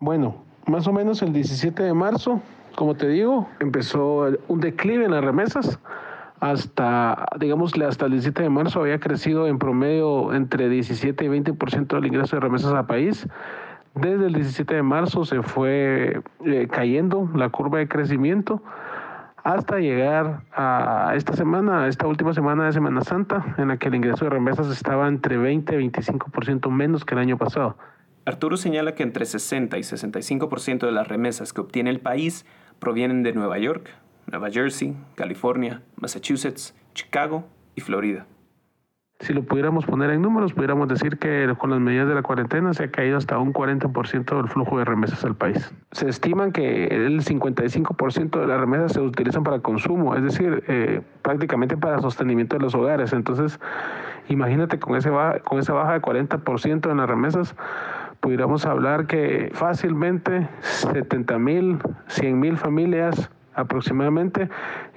Bueno, 0.00 0.42
más 0.66 0.88
o 0.88 0.92
menos 0.92 1.22
el 1.22 1.32
17 1.32 1.84
de 1.84 1.94
marzo 1.94 2.42
como 2.76 2.94
te 2.94 3.08
digo, 3.08 3.48
empezó 3.60 4.28
un 4.48 4.60
declive 4.60 5.04
en 5.04 5.12
las 5.12 5.24
remesas. 5.24 5.78
Hasta, 6.40 7.26
digámosle, 7.38 7.84
hasta 7.84 8.06
el 8.06 8.12
17 8.12 8.42
de 8.42 8.48
marzo 8.48 8.80
había 8.80 8.98
crecido 8.98 9.46
en 9.46 9.58
promedio 9.58 10.32
entre 10.32 10.70
17 10.70 11.24
y 11.24 11.28
20% 11.28 11.86
del 11.88 12.06
ingreso 12.06 12.36
de 12.36 12.40
remesas 12.40 12.72
al 12.72 12.86
país. 12.86 13.28
Desde 13.94 14.26
el 14.26 14.32
17 14.32 14.74
de 14.74 14.82
marzo 14.82 15.24
se 15.24 15.42
fue 15.42 16.22
eh, 16.46 16.68
cayendo 16.70 17.28
la 17.34 17.50
curva 17.50 17.78
de 17.78 17.88
crecimiento 17.88 18.62
hasta 19.44 19.78
llegar 19.78 20.42
a 20.54 21.12
esta 21.16 21.34
semana, 21.34 21.88
esta 21.88 22.06
última 22.06 22.32
semana 22.34 22.66
de 22.66 22.72
Semana 22.72 23.02
Santa, 23.02 23.54
en 23.58 23.68
la 23.68 23.78
que 23.78 23.88
el 23.88 23.94
ingreso 23.94 24.24
de 24.24 24.30
remesas 24.30 24.68
estaba 24.68 25.08
entre 25.08 25.36
20 25.38 25.74
y 25.74 25.90
25% 25.90 26.70
menos 26.70 27.04
que 27.04 27.14
el 27.14 27.20
año 27.20 27.38
pasado. 27.38 27.76
Arturo 28.26 28.56
señala 28.56 28.94
que 28.94 29.02
entre 29.02 29.24
60 29.24 29.78
y 29.78 29.80
65% 29.80 30.80
de 30.80 30.92
las 30.92 31.08
remesas 31.08 31.52
que 31.52 31.60
obtiene 31.60 31.90
el 31.90 32.00
país 32.00 32.44
provienen 32.80 33.22
de 33.22 33.32
Nueva 33.32 33.58
York, 33.58 33.90
Nueva 34.26 34.50
Jersey, 34.50 34.96
California, 35.14 35.82
Massachusetts 35.96 36.74
Chicago 36.94 37.44
y 37.76 37.80
Florida. 37.80 38.26
Si 39.20 39.34
lo 39.34 39.42
pudiéramos 39.42 39.84
poner 39.84 40.08
en 40.10 40.22
números, 40.22 40.54
pudiéramos 40.54 40.88
decir 40.88 41.18
que 41.18 41.54
con 41.58 41.68
las 41.68 41.78
medidas 41.78 42.08
de 42.08 42.14
la 42.14 42.22
cuarentena 42.22 42.72
se 42.72 42.84
ha 42.84 42.90
caído 42.90 43.18
hasta 43.18 43.38
un 43.38 43.52
40% 43.52 44.34
del 44.34 44.48
flujo 44.48 44.78
de 44.78 44.86
remesas 44.86 45.22
al 45.26 45.36
país. 45.36 45.74
Se 45.92 46.08
estiman 46.08 46.52
que 46.52 46.86
el 46.86 47.22
55% 47.22 48.40
de 48.40 48.46
las 48.46 48.58
remesas 48.58 48.92
se 48.92 49.00
utilizan 49.02 49.44
para 49.44 49.60
consumo, 49.60 50.16
es 50.16 50.22
decir, 50.22 50.64
eh, 50.68 51.02
prácticamente 51.20 51.76
para 51.76 52.00
sostenimiento 52.00 52.56
de 52.56 52.62
los 52.62 52.74
hogares. 52.74 53.12
Entonces, 53.12 53.60
imagínate 54.28 54.78
con, 54.78 54.96
ese 54.96 55.10
con 55.44 55.58
esa 55.58 55.74
baja 55.74 55.92
de 55.92 56.00
40% 56.00 56.90
en 56.90 56.96
las 56.96 57.08
remesas, 57.08 57.54
pudiéramos 58.20 58.66
hablar 58.66 59.06
que 59.06 59.50
fácilmente 59.52 60.48
70 60.60 61.38
mil, 61.38 61.78
100 62.08 62.38
mil 62.38 62.56
familias 62.56 63.30
aproximadamente 63.54 64.48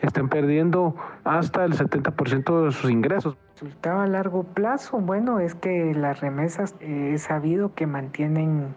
están 0.02 0.30
perdiendo 0.30 0.96
hasta 1.24 1.66
el 1.66 1.74
70% 1.74 2.66
de 2.66 2.72
sus 2.72 2.92
ingresos. 2.92 3.36
Resultado 3.54 4.02
a 4.02 4.08
largo 4.08 4.44
plazo, 4.44 5.00
bueno, 5.00 5.40
es 5.40 5.56
que 5.56 5.94
las 5.96 6.20
remesas 6.22 6.76
he 6.80 7.18
sabido 7.18 7.74
que 7.74 7.88
mantienen 7.88 8.76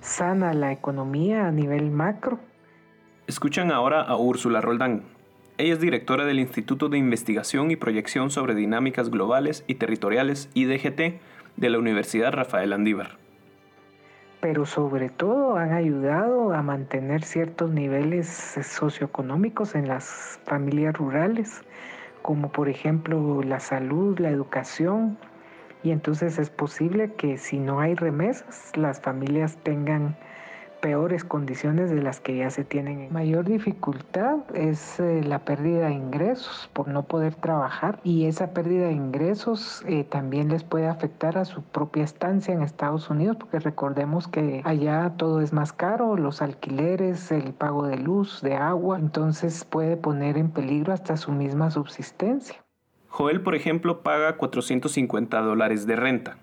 sana 0.00 0.54
la 0.54 0.72
economía 0.72 1.46
a 1.46 1.52
nivel 1.52 1.90
macro. 1.90 2.38
Escuchan 3.26 3.70
ahora 3.70 4.02
a 4.02 4.16
Úrsula 4.16 4.60
Roldán. 4.60 5.02
Ella 5.58 5.74
es 5.74 5.80
directora 5.80 6.24
del 6.24 6.40
Instituto 6.40 6.88
de 6.88 6.98
Investigación 6.98 7.70
y 7.70 7.76
Proyección 7.76 8.30
sobre 8.30 8.54
Dinámicas 8.54 9.10
Globales 9.10 9.64
y 9.66 9.74
Territoriales, 9.74 10.48
IDGT, 10.54 11.20
de 11.56 11.70
la 11.70 11.78
Universidad 11.78 12.32
Rafael 12.32 12.72
Andívar 12.72 13.21
pero 14.42 14.66
sobre 14.66 15.08
todo 15.08 15.56
han 15.56 15.72
ayudado 15.72 16.52
a 16.52 16.62
mantener 16.62 17.22
ciertos 17.22 17.70
niveles 17.70 18.26
socioeconómicos 18.28 19.76
en 19.76 19.86
las 19.86 20.40
familias 20.44 20.94
rurales, 20.94 21.62
como 22.22 22.50
por 22.50 22.68
ejemplo 22.68 23.40
la 23.44 23.60
salud, 23.60 24.18
la 24.18 24.30
educación, 24.30 25.16
y 25.84 25.92
entonces 25.92 26.40
es 26.40 26.50
posible 26.50 27.12
que 27.12 27.38
si 27.38 27.60
no 27.60 27.78
hay 27.78 27.94
remesas, 27.94 28.72
las 28.76 29.00
familias 29.00 29.56
tengan 29.62 30.16
peores 30.82 31.24
condiciones 31.24 31.90
de 31.90 32.02
las 32.02 32.20
que 32.20 32.36
ya 32.36 32.50
se 32.50 32.64
tienen. 32.64 33.10
Mayor 33.12 33.46
dificultad 33.46 34.40
es 34.52 34.98
eh, 35.00 35.22
la 35.24 35.38
pérdida 35.38 35.86
de 35.86 35.94
ingresos 35.94 36.68
por 36.72 36.88
no 36.88 37.04
poder 37.04 37.36
trabajar 37.36 38.00
y 38.02 38.26
esa 38.26 38.52
pérdida 38.52 38.88
de 38.88 38.92
ingresos 38.92 39.82
eh, 39.86 40.04
también 40.04 40.48
les 40.48 40.64
puede 40.64 40.88
afectar 40.88 41.38
a 41.38 41.44
su 41.44 41.62
propia 41.62 42.02
estancia 42.02 42.52
en 42.52 42.62
Estados 42.62 43.08
Unidos 43.08 43.36
porque 43.38 43.60
recordemos 43.60 44.26
que 44.26 44.60
allá 44.64 45.14
todo 45.16 45.40
es 45.40 45.52
más 45.52 45.72
caro, 45.72 46.16
los 46.16 46.42
alquileres, 46.42 47.30
el 47.30 47.54
pago 47.54 47.86
de 47.86 47.96
luz, 47.96 48.42
de 48.42 48.56
agua, 48.56 48.98
entonces 48.98 49.64
puede 49.64 49.96
poner 49.96 50.36
en 50.36 50.50
peligro 50.50 50.92
hasta 50.92 51.16
su 51.16 51.30
misma 51.30 51.70
subsistencia. 51.70 52.56
Joel, 53.08 53.42
por 53.42 53.54
ejemplo, 53.54 54.02
paga 54.02 54.36
450 54.36 55.40
dólares 55.42 55.86
de 55.86 55.94
renta. 55.94 56.38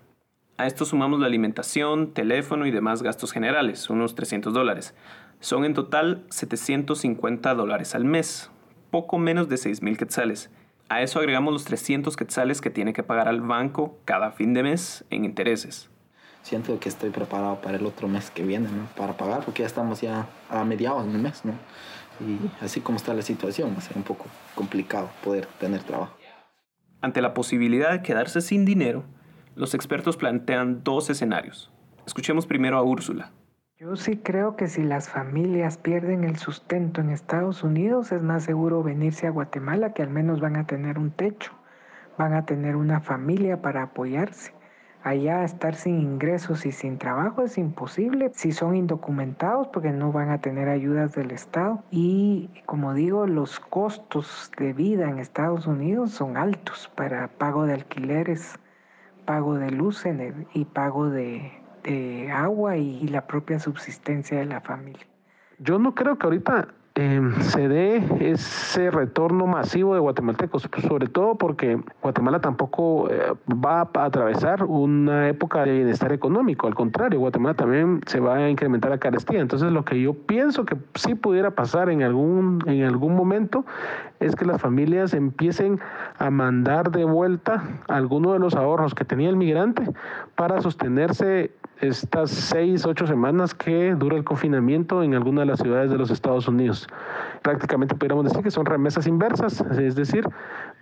A 0.60 0.66
esto 0.66 0.84
sumamos 0.84 1.20
la 1.20 1.26
alimentación, 1.26 2.12
teléfono 2.12 2.66
y 2.66 2.70
demás 2.70 3.02
gastos 3.02 3.32
generales, 3.32 3.88
unos 3.88 4.14
300 4.14 4.52
dólares. 4.52 4.94
Son 5.40 5.64
en 5.64 5.72
total 5.72 6.26
750 6.28 7.54
dólares 7.54 7.94
al 7.94 8.04
mes, 8.04 8.50
poco 8.90 9.16
menos 9.16 9.48
de 9.48 9.56
6.000 9.56 9.96
quetzales. 9.96 10.50
A 10.90 11.00
eso 11.00 11.18
agregamos 11.18 11.54
los 11.54 11.64
300 11.64 12.14
quetzales 12.14 12.60
que 12.60 12.68
tiene 12.68 12.92
que 12.92 13.02
pagar 13.02 13.26
al 13.26 13.40
banco 13.40 13.96
cada 14.04 14.32
fin 14.32 14.52
de 14.52 14.62
mes 14.62 15.02
en 15.08 15.24
intereses. 15.24 15.88
Siento 16.42 16.78
que 16.78 16.90
estoy 16.90 17.08
preparado 17.08 17.62
para 17.62 17.78
el 17.78 17.86
otro 17.86 18.06
mes 18.06 18.30
que 18.30 18.42
viene, 18.42 18.68
¿no? 18.68 18.86
Para 18.98 19.16
pagar, 19.16 19.42
porque 19.46 19.62
ya 19.62 19.66
estamos 19.66 20.02
ya 20.02 20.26
a 20.50 20.62
mediados 20.66 21.10
del 21.10 21.22
mes, 21.22 21.42
¿no? 21.42 21.54
Y 22.20 22.38
así 22.62 22.82
como 22.82 22.98
está 22.98 23.14
la 23.14 23.22
situación, 23.22 23.72
va 23.72 23.78
a 23.78 23.80
ser 23.80 23.96
un 23.96 24.02
poco 24.02 24.26
complicado 24.54 25.08
poder 25.24 25.46
tener 25.58 25.82
trabajo. 25.84 26.18
Ante 27.00 27.22
la 27.22 27.32
posibilidad 27.32 27.92
de 27.92 28.02
quedarse 28.02 28.42
sin 28.42 28.66
dinero, 28.66 29.06
los 29.60 29.74
expertos 29.74 30.16
plantean 30.16 30.82
dos 30.84 31.10
escenarios. 31.10 31.70
Escuchemos 32.06 32.46
primero 32.46 32.78
a 32.78 32.82
Úrsula. 32.82 33.30
Yo 33.76 33.94
sí 33.94 34.16
creo 34.16 34.56
que 34.56 34.68
si 34.68 34.82
las 34.82 35.10
familias 35.10 35.76
pierden 35.76 36.24
el 36.24 36.38
sustento 36.38 37.02
en 37.02 37.10
Estados 37.10 37.62
Unidos, 37.62 38.10
es 38.10 38.22
más 38.22 38.44
seguro 38.44 38.82
venirse 38.82 39.26
a 39.26 39.30
Guatemala, 39.30 39.92
que 39.92 40.02
al 40.02 40.08
menos 40.08 40.40
van 40.40 40.56
a 40.56 40.66
tener 40.66 40.98
un 40.98 41.10
techo, 41.10 41.52
van 42.16 42.32
a 42.32 42.46
tener 42.46 42.74
una 42.74 43.00
familia 43.00 43.60
para 43.60 43.82
apoyarse. 43.82 44.54
Allá 45.02 45.44
estar 45.44 45.74
sin 45.74 46.00
ingresos 46.00 46.64
y 46.64 46.72
sin 46.72 46.96
trabajo 46.96 47.42
es 47.42 47.58
imposible 47.58 48.30
si 48.34 48.52
son 48.52 48.76
indocumentados 48.76 49.68
porque 49.68 49.92
no 49.92 50.10
van 50.12 50.30
a 50.30 50.40
tener 50.40 50.68
ayudas 50.70 51.14
del 51.14 51.32
Estado. 51.32 51.82
Y 51.90 52.48
como 52.64 52.94
digo, 52.94 53.26
los 53.26 53.60
costos 53.60 54.50
de 54.58 54.72
vida 54.72 55.10
en 55.10 55.18
Estados 55.18 55.66
Unidos 55.66 56.12
son 56.12 56.38
altos 56.38 56.90
para 56.94 57.28
pago 57.28 57.64
de 57.64 57.74
alquileres, 57.74 58.58
pago 59.30 59.54
de 59.54 59.70
luz 59.70 60.02
y 60.54 60.64
pago 60.64 61.08
de, 61.08 61.52
agua 62.34 62.76
y, 62.76 63.06
la 63.06 63.28
propia 63.28 63.60
subsistencia 63.60 64.36
de 64.40 64.44
la 64.44 64.60
familia. 64.60 65.06
Yo 65.60 65.78
no 65.78 65.94
creo 65.94 66.18
que 66.18 66.26
ahorita 66.26 66.66
em, 66.94 67.34
se 67.40 67.68
dé 67.68 68.02
ese 68.20 68.90
retorno 68.90 69.46
masivo 69.46 69.94
de 69.94 70.00
guatemaltecos, 70.00 70.68
sobre 70.86 71.06
todo 71.06 71.36
porque 71.36 71.80
Guatemala 72.02 72.40
tampoco 72.40 73.10
eh, 73.10 73.32
va 73.48 73.80
a 73.80 74.04
atravesar 74.04 74.64
una 74.64 75.28
época 75.28 75.64
de 75.64 75.72
bienestar 75.72 76.12
económico, 76.12 76.66
al 76.66 76.74
contrario, 76.74 77.20
Guatemala 77.20 77.54
también 77.54 78.00
se 78.06 78.20
va 78.20 78.36
a 78.36 78.50
incrementar 78.50 78.90
la 78.90 78.98
carestía. 78.98 79.40
Entonces 79.40 79.72
lo 79.72 79.84
que 79.84 80.00
yo 80.00 80.14
pienso 80.14 80.64
que 80.64 80.76
sí 80.94 81.14
pudiera 81.14 81.52
pasar 81.52 81.90
en 81.90 82.02
algún, 82.02 82.62
en 82.66 82.84
algún 82.84 83.14
momento 83.14 83.64
es 84.20 84.36
que 84.36 84.44
las 84.44 84.60
familias 84.60 85.14
empiecen 85.14 85.80
a 86.18 86.30
mandar 86.30 86.90
de 86.90 87.04
vuelta 87.04 87.62
algunos 87.88 88.32
de 88.34 88.38
los 88.38 88.54
ahorros 88.54 88.94
que 88.94 89.04
tenía 89.04 89.30
el 89.30 89.36
migrante 89.36 89.82
para 90.34 90.60
sostenerse 90.60 91.52
estas 91.80 92.30
seis, 92.30 92.84
ocho 92.84 93.06
semanas 93.06 93.54
que 93.54 93.94
dura 93.94 94.16
el 94.16 94.24
confinamiento 94.24 95.02
en 95.02 95.14
alguna 95.14 95.40
de 95.40 95.46
las 95.46 95.60
ciudades 95.60 95.90
de 95.90 95.96
los 95.96 96.10
Estados 96.10 96.46
Unidos. 96.46 96.86
Prácticamente 97.42 97.94
podríamos 97.94 98.26
decir 98.26 98.42
que 98.42 98.50
son 98.50 98.66
remesas 98.66 99.06
inversas, 99.06 99.60
es 99.78 99.94
decir, 99.94 100.26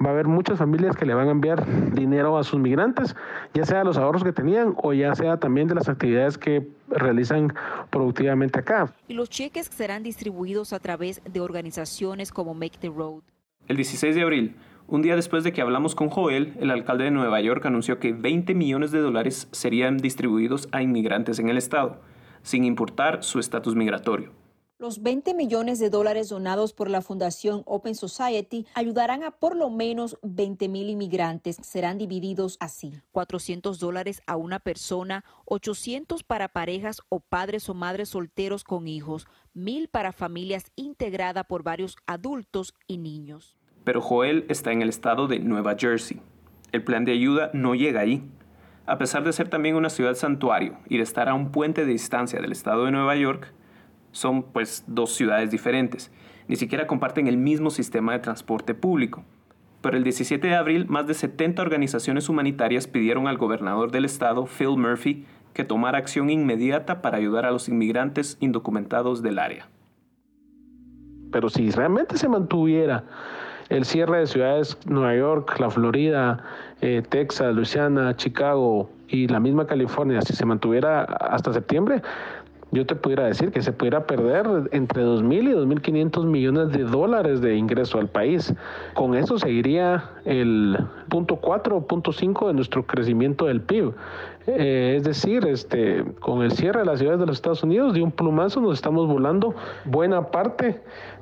va 0.04 0.10
a 0.10 0.12
haber 0.12 0.26
muchas 0.26 0.58
familias 0.58 0.96
que 0.96 1.06
le 1.06 1.14
van 1.14 1.28
a 1.28 1.30
enviar 1.30 1.64
dinero 1.92 2.36
a 2.36 2.42
sus 2.42 2.58
migrantes, 2.58 3.14
ya 3.54 3.64
sea 3.64 3.84
los 3.84 3.96
ahorros 3.96 4.24
que 4.24 4.32
tenían 4.32 4.74
o 4.76 4.92
ya 4.92 5.14
sea 5.14 5.36
también 5.38 5.68
de 5.68 5.76
las 5.76 5.88
actividades 5.88 6.36
que 6.36 6.66
realizan 6.88 7.54
productivamente 7.90 8.58
acá. 8.58 8.92
Y 9.06 9.14
los 9.14 9.30
cheques 9.30 9.66
serán 9.66 10.02
distribuidos 10.02 10.72
a 10.72 10.80
través 10.80 11.22
de 11.24 11.40
organizaciones 11.40 12.32
como 12.32 12.54
Make 12.54 12.78
the 12.80 12.88
Road. 12.88 13.22
El 13.68 13.76
16 13.76 14.14
de 14.14 14.22
abril, 14.22 14.56
un 14.88 15.02
día 15.02 15.16
después 15.16 15.44
de 15.44 15.52
que 15.52 15.60
hablamos 15.60 15.94
con 15.94 16.08
Joel, 16.08 16.54
el 16.60 16.70
alcalde 16.70 17.04
de 17.04 17.10
Nueva 17.10 17.40
York 17.42 17.64
anunció 17.66 17.98
que 18.00 18.14
20 18.14 18.54
millones 18.54 18.90
de 18.90 19.00
dólares 19.00 19.48
serían 19.52 19.98
distribuidos 19.98 20.66
a 20.72 20.82
inmigrantes 20.82 21.38
en 21.38 21.50
el 21.50 21.58
estado, 21.58 22.00
sin 22.42 22.64
importar 22.64 23.22
su 23.22 23.38
estatus 23.38 23.76
migratorio. 23.76 24.32
Los 24.78 25.02
20 25.02 25.34
millones 25.34 25.78
de 25.78 25.90
dólares 25.90 26.30
donados 26.30 26.72
por 26.72 26.88
la 26.88 27.02
Fundación 27.02 27.64
Open 27.66 27.96
Society 27.96 28.64
ayudarán 28.74 29.24
a 29.24 29.32
por 29.32 29.56
lo 29.56 29.70
menos 29.70 30.16
20 30.22 30.68
mil 30.68 30.88
inmigrantes. 30.88 31.56
Serán 31.62 31.98
divididos 31.98 32.56
así. 32.60 32.94
400 33.10 33.80
dólares 33.80 34.22
a 34.26 34.36
una 34.36 34.60
persona, 34.60 35.24
800 35.46 36.22
para 36.22 36.48
parejas 36.48 37.02
o 37.08 37.18
padres 37.20 37.68
o 37.68 37.74
madres 37.74 38.10
solteros 38.10 38.62
con 38.62 38.86
hijos, 38.86 39.26
1000 39.52 39.88
para 39.88 40.12
familias 40.12 40.70
integradas 40.76 41.44
por 41.46 41.64
varios 41.64 41.96
adultos 42.06 42.72
y 42.86 42.98
niños 42.98 43.57
pero 43.88 44.02
Joel 44.02 44.44
está 44.50 44.70
en 44.70 44.82
el 44.82 44.90
estado 44.90 45.28
de 45.28 45.38
Nueva 45.38 45.74
Jersey. 45.74 46.20
El 46.72 46.84
plan 46.84 47.06
de 47.06 47.12
ayuda 47.12 47.50
no 47.54 47.74
llega 47.74 48.00
ahí. 48.00 48.22
A 48.84 48.98
pesar 48.98 49.24
de 49.24 49.32
ser 49.32 49.48
también 49.48 49.76
una 49.76 49.88
ciudad 49.88 50.12
santuario 50.12 50.76
y 50.90 50.98
de 50.98 51.02
estar 51.02 51.26
a 51.26 51.32
un 51.32 51.52
puente 51.52 51.86
de 51.86 51.92
distancia 51.92 52.38
del 52.38 52.52
estado 52.52 52.84
de 52.84 52.90
Nueva 52.90 53.16
York, 53.16 53.50
son 54.12 54.42
pues 54.42 54.84
dos 54.88 55.14
ciudades 55.14 55.50
diferentes. 55.50 56.12
Ni 56.48 56.56
siquiera 56.56 56.86
comparten 56.86 57.28
el 57.28 57.38
mismo 57.38 57.70
sistema 57.70 58.12
de 58.12 58.18
transporte 58.18 58.74
público. 58.74 59.24
Pero 59.80 59.96
el 59.96 60.04
17 60.04 60.46
de 60.46 60.54
abril, 60.54 60.84
más 60.86 61.06
de 61.06 61.14
70 61.14 61.62
organizaciones 61.62 62.28
humanitarias 62.28 62.86
pidieron 62.86 63.26
al 63.26 63.38
gobernador 63.38 63.90
del 63.90 64.04
estado, 64.04 64.44
Phil 64.44 64.76
Murphy, 64.76 65.24
que 65.54 65.64
tomara 65.64 65.96
acción 65.96 66.28
inmediata 66.28 67.00
para 67.00 67.16
ayudar 67.16 67.46
a 67.46 67.52
los 67.52 67.70
inmigrantes 67.70 68.36
indocumentados 68.40 69.22
del 69.22 69.38
área. 69.38 69.70
Pero 71.32 71.48
si 71.48 71.70
realmente 71.70 72.18
se 72.18 72.28
mantuviera 72.28 73.04
el 73.68 73.84
cierre 73.84 74.18
de 74.18 74.26
ciudades 74.26 74.78
Nueva 74.86 75.14
York, 75.14 75.58
la 75.58 75.70
Florida, 75.70 76.42
eh, 76.80 77.02
Texas, 77.08 77.54
Luisiana, 77.54 78.16
Chicago 78.16 78.90
y 79.08 79.28
la 79.28 79.40
misma 79.40 79.66
California, 79.66 80.20
si 80.22 80.34
se 80.34 80.44
mantuviera 80.44 81.02
hasta 81.02 81.52
septiembre, 81.52 82.02
yo 82.70 82.84
te 82.84 82.94
pudiera 82.94 83.24
decir 83.24 83.50
que 83.50 83.62
se 83.62 83.72
pudiera 83.72 84.06
perder 84.06 84.68
entre 84.72 85.02
2.000 85.02 85.42
y 85.42 85.52
2.500 85.54 86.24
millones 86.26 86.70
de 86.72 86.84
dólares 86.84 87.40
de 87.40 87.56
ingreso 87.56 87.98
al 87.98 88.08
país. 88.08 88.52
Con 88.92 89.14
eso 89.14 89.38
seguiría 89.38 90.10
el 90.26 90.78
punto 91.08 91.36
4 91.36 91.76
o 91.76 91.86
punto 91.86 92.12
5 92.12 92.48
de 92.48 92.54
nuestro 92.54 92.86
crecimiento 92.86 93.46
del 93.46 93.62
PIB. 93.62 93.94
Eh, 94.46 94.94
es 94.98 95.04
decir, 95.04 95.46
este, 95.46 96.04
con 96.20 96.42
el 96.42 96.52
cierre 96.52 96.80
de 96.80 96.86
las 96.86 96.98
ciudades 96.98 97.20
de 97.20 97.26
los 97.26 97.36
Estados 97.36 97.62
Unidos, 97.62 97.94
de 97.94 98.02
un 98.02 98.12
plumazo 98.12 98.60
nos 98.60 98.74
estamos 98.74 99.06
volando 99.06 99.54
buena 99.86 100.26
parte 100.26 100.80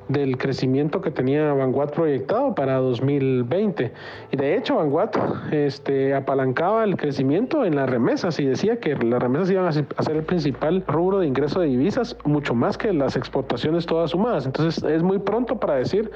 del 0.09 0.39
crecimiento 0.39 1.01
que 1.01 1.11
tenía 1.11 1.53
Vanguard 1.53 1.91
proyectado 1.91 2.55
para 2.55 2.77
2020. 2.77 3.93
Y 4.31 4.37
de 4.37 4.57
hecho, 4.57 4.77
Vanguard 4.77 5.11
este, 5.53 6.15
apalancaba 6.15 6.85
el 6.85 6.97
crecimiento 6.97 7.65
en 7.65 7.77
las 7.77 7.89
remesas 7.89 8.39
y 8.39 8.45
decía 8.45 8.79
que 8.79 8.95
las 8.97 9.21
remesas 9.21 9.51
iban 9.51 9.67
a 9.67 9.73
ser 9.73 10.17
el 10.17 10.23
principal 10.23 10.85
rubro 10.87 11.19
de 11.19 11.27
ingreso 11.27 11.61
de 11.61 11.69
divisas, 11.69 12.17
mucho 12.25 12.55
más 12.55 12.79
que 12.79 12.93
las 12.93 13.17
exportaciones 13.17 13.87
todas 13.87 14.11
sumadas. 14.11 14.47
Entonces, 14.47 14.83
es 14.85 15.03
muy 15.03 15.19
pronto 15.19 15.59
para 15.59 15.75
decir 15.75 16.11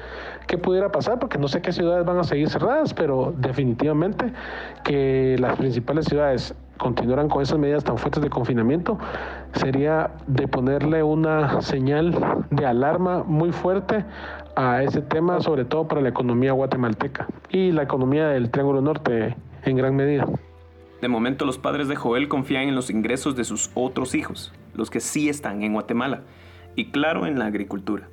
qué 0.47 0.57
pudiera 0.57 0.91
pasar, 0.91 1.19
porque 1.19 1.37
no 1.37 1.47
sé 1.47 1.61
qué 1.61 1.71
ciudades 1.71 2.05
van 2.05 2.19
a 2.19 2.23
seguir 2.23 2.49
cerradas, 2.49 2.93
pero 2.93 3.33
definitivamente 3.37 4.31
que 4.83 5.35
las 5.39 5.57
principales 5.57 6.05
ciudades 6.05 6.55
continuaran 6.81 7.29
con 7.29 7.43
esas 7.43 7.59
medidas 7.59 7.83
tan 7.83 7.99
fuertes 7.99 8.23
de 8.23 8.29
confinamiento, 8.31 8.97
sería 9.53 10.15
de 10.25 10.47
ponerle 10.47 11.03
una 11.03 11.61
señal 11.61 12.45
de 12.49 12.65
alarma 12.65 13.23
muy 13.23 13.51
fuerte 13.51 14.03
a 14.55 14.81
ese 14.81 15.01
tema, 15.01 15.41
sobre 15.41 15.63
todo 15.63 15.87
para 15.87 16.01
la 16.01 16.09
economía 16.09 16.53
guatemalteca 16.53 17.27
y 17.49 17.71
la 17.71 17.83
economía 17.83 18.29
del 18.29 18.49
Triángulo 18.49 18.81
Norte 18.81 19.37
en 19.63 19.77
gran 19.77 19.95
medida. 19.95 20.25
De 21.01 21.07
momento 21.07 21.45
los 21.45 21.59
padres 21.59 21.87
de 21.87 21.95
Joel 21.95 22.27
confían 22.27 22.63
en 22.63 22.73
los 22.73 22.89
ingresos 22.89 23.35
de 23.35 23.43
sus 23.43 23.69
otros 23.75 24.15
hijos, 24.15 24.51
los 24.73 24.89
que 24.89 25.01
sí 25.01 25.29
están 25.29 25.61
en 25.61 25.73
Guatemala, 25.73 26.21
y 26.75 26.89
claro 26.89 27.27
en 27.27 27.37
la 27.37 27.45
agricultura 27.45 28.07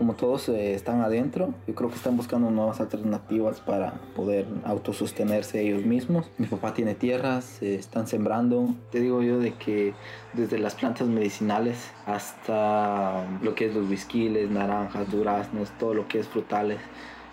como 0.00 0.14
todos 0.14 0.48
eh, 0.48 0.72
están 0.72 1.02
adentro, 1.02 1.52
yo 1.66 1.74
creo 1.74 1.90
que 1.90 1.96
están 1.96 2.16
buscando 2.16 2.50
nuevas 2.50 2.80
alternativas 2.80 3.60
para 3.60 3.92
poder 4.16 4.46
autosostenerse 4.64 5.60
ellos 5.60 5.84
mismos. 5.84 6.30
Mi 6.38 6.46
papá 6.46 6.72
tiene 6.72 6.94
tierras, 6.94 7.62
están 7.62 8.06
sembrando. 8.06 8.74
Te 8.90 8.98
digo 8.98 9.20
yo 9.20 9.38
de 9.38 9.52
que 9.52 9.92
desde 10.32 10.56
las 10.56 10.74
plantas 10.74 11.06
medicinales 11.06 11.90
hasta 12.06 13.26
lo 13.42 13.54
que 13.54 13.66
es 13.66 13.74
los 13.74 13.90
whiskiles, 13.90 14.50
naranjas, 14.50 15.10
duraznos, 15.10 15.68
todo 15.78 15.92
lo 15.92 16.08
que 16.08 16.20
es 16.20 16.28
frutales. 16.28 16.78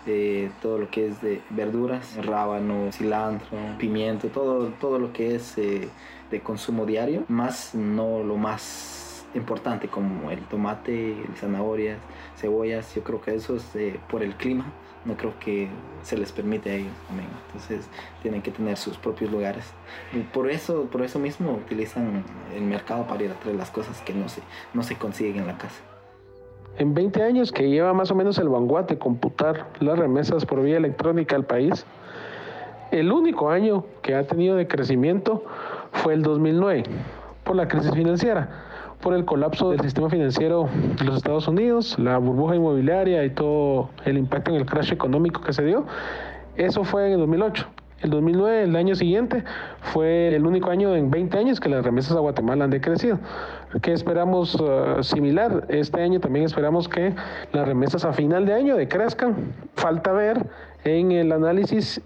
Eh, 0.06 0.50
todo 0.60 0.76
lo 0.76 0.90
que 0.90 1.08
es 1.08 1.22
de 1.22 1.40
verduras, 1.48 2.16
rábano, 2.22 2.92
cilantro, 2.92 3.56
pimiento, 3.78 4.28
todo, 4.28 4.68
todo 4.78 4.98
lo 4.98 5.14
que 5.14 5.36
es 5.36 5.56
eh, 5.56 5.88
de 6.30 6.40
consumo 6.40 6.84
diario, 6.84 7.24
más 7.28 7.74
no 7.74 8.22
lo 8.22 8.36
más 8.36 9.07
importante 9.38 9.88
como 9.88 10.30
el 10.30 10.40
tomate, 10.46 11.16
zanahorias, 11.36 11.98
cebollas. 12.36 12.94
Yo 12.94 13.02
creo 13.02 13.20
que 13.20 13.34
eso 13.34 13.56
es 13.56 13.76
eh, 13.76 13.98
por 14.10 14.22
el 14.22 14.34
clima. 14.34 14.66
No 15.04 15.16
creo 15.16 15.32
que 15.38 15.68
se 16.02 16.16
les 16.16 16.32
permite 16.32 16.70
a 16.70 16.74
ellos 16.74 16.92
también. 17.06 17.28
Entonces 17.46 17.88
tienen 18.22 18.42
que 18.42 18.50
tener 18.50 18.76
sus 18.76 18.98
propios 18.98 19.30
lugares. 19.30 19.64
Y 20.12 20.18
por 20.20 20.50
eso, 20.50 20.84
por 20.90 21.02
eso 21.02 21.18
mismo 21.18 21.52
utilizan 21.52 22.24
el 22.54 22.62
mercado 22.62 23.06
para 23.06 23.22
ir 23.22 23.30
a 23.30 23.34
traer 23.34 23.56
las 23.56 23.70
cosas 23.70 24.00
que 24.02 24.12
no 24.12 24.28
se, 24.28 24.42
no 24.74 24.82
se 24.82 24.96
consiguen 24.96 25.38
en 25.38 25.46
la 25.46 25.56
casa. 25.58 25.80
En 26.76 26.94
20 26.94 27.22
años 27.22 27.50
que 27.50 27.68
lleva 27.68 27.92
más 27.92 28.10
o 28.10 28.14
menos 28.14 28.38
el 28.38 28.48
vanguard 28.48 28.86
de 28.86 28.98
computar 28.98 29.68
las 29.80 29.98
remesas 29.98 30.44
por 30.44 30.62
vía 30.62 30.76
electrónica 30.76 31.34
al 31.34 31.44
país, 31.44 31.84
el 32.92 33.10
único 33.10 33.50
año 33.50 33.84
que 34.02 34.14
ha 34.14 34.26
tenido 34.26 34.56
de 34.56 34.68
crecimiento 34.68 35.44
fue 35.92 36.14
el 36.14 36.22
2009 36.22 36.84
por 37.44 37.56
la 37.56 37.66
crisis 37.66 37.92
financiera 37.92 38.67
por 39.00 39.14
el 39.14 39.24
colapso 39.24 39.70
del 39.70 39.80
sistema 39.80 40.10
financiero 40.10 40.68
de 40.98 41.04
los 41.04 41.16
Estados 41.16 41.46
Unidos, 41.48 41.98
la 41.98 42.18
burbuja 42.18 42.56
inmobiliaria 42.56 43.24
y 43.24 43.30
todo 43.30 43.90
el 44.04 44.18
impacto 44.18 44.50
en 44.50 44.56
el 44.56 44.66
crash 44.66 44.92
económico 44.92 45.40
que 45.40 45.52
se 45.52 45.64
dio. 45.64 45.86
Eso 46.56 46.84
fue 46.84 47.06
en 47.06 47.12
el 47.12 47.18
2008. 47.20 47.66
El 48.00 48.10
2009, 48.10 48.62
el 48.62 48.76
año 48.76 48.94
siguiente, 48.94 49.42
fue 49.80 50.34
el 50.34 50.46
único 50.46 50.70
año 50.70 50.94
en 50.94 51.10
20 51.10 51.36
años 51.36 51.58
que 51.58 51.68
las 51.68 51.84
remesas 51.84 52.16
a 52.16 52.20
Guatemala 52.20 52.64
han 52.64 52.70
decrecido. 52.70 53.18
¿Qué 53.82 53.92
esperamos 53.92 54.54
uh, 54.54 55.02
similar? 55.02 55.64
Este 55.68 56.00
año 56.00 56.20
también 56.20 56.44
esperamos 56.44 56.88
que 56.88 57.12
las 57.52 57.66
remesas 57.66 58.04
a 58.04 58.12
final 58.12 58.46
de 58.46 58.54
año 58.54 58.76
decrezcan. 58.76 59.52
Falta 59.74 60.12
ver 60.12 60.46
en 60.84 61.10
el 61.10 61.32
análisis 61.32 62.00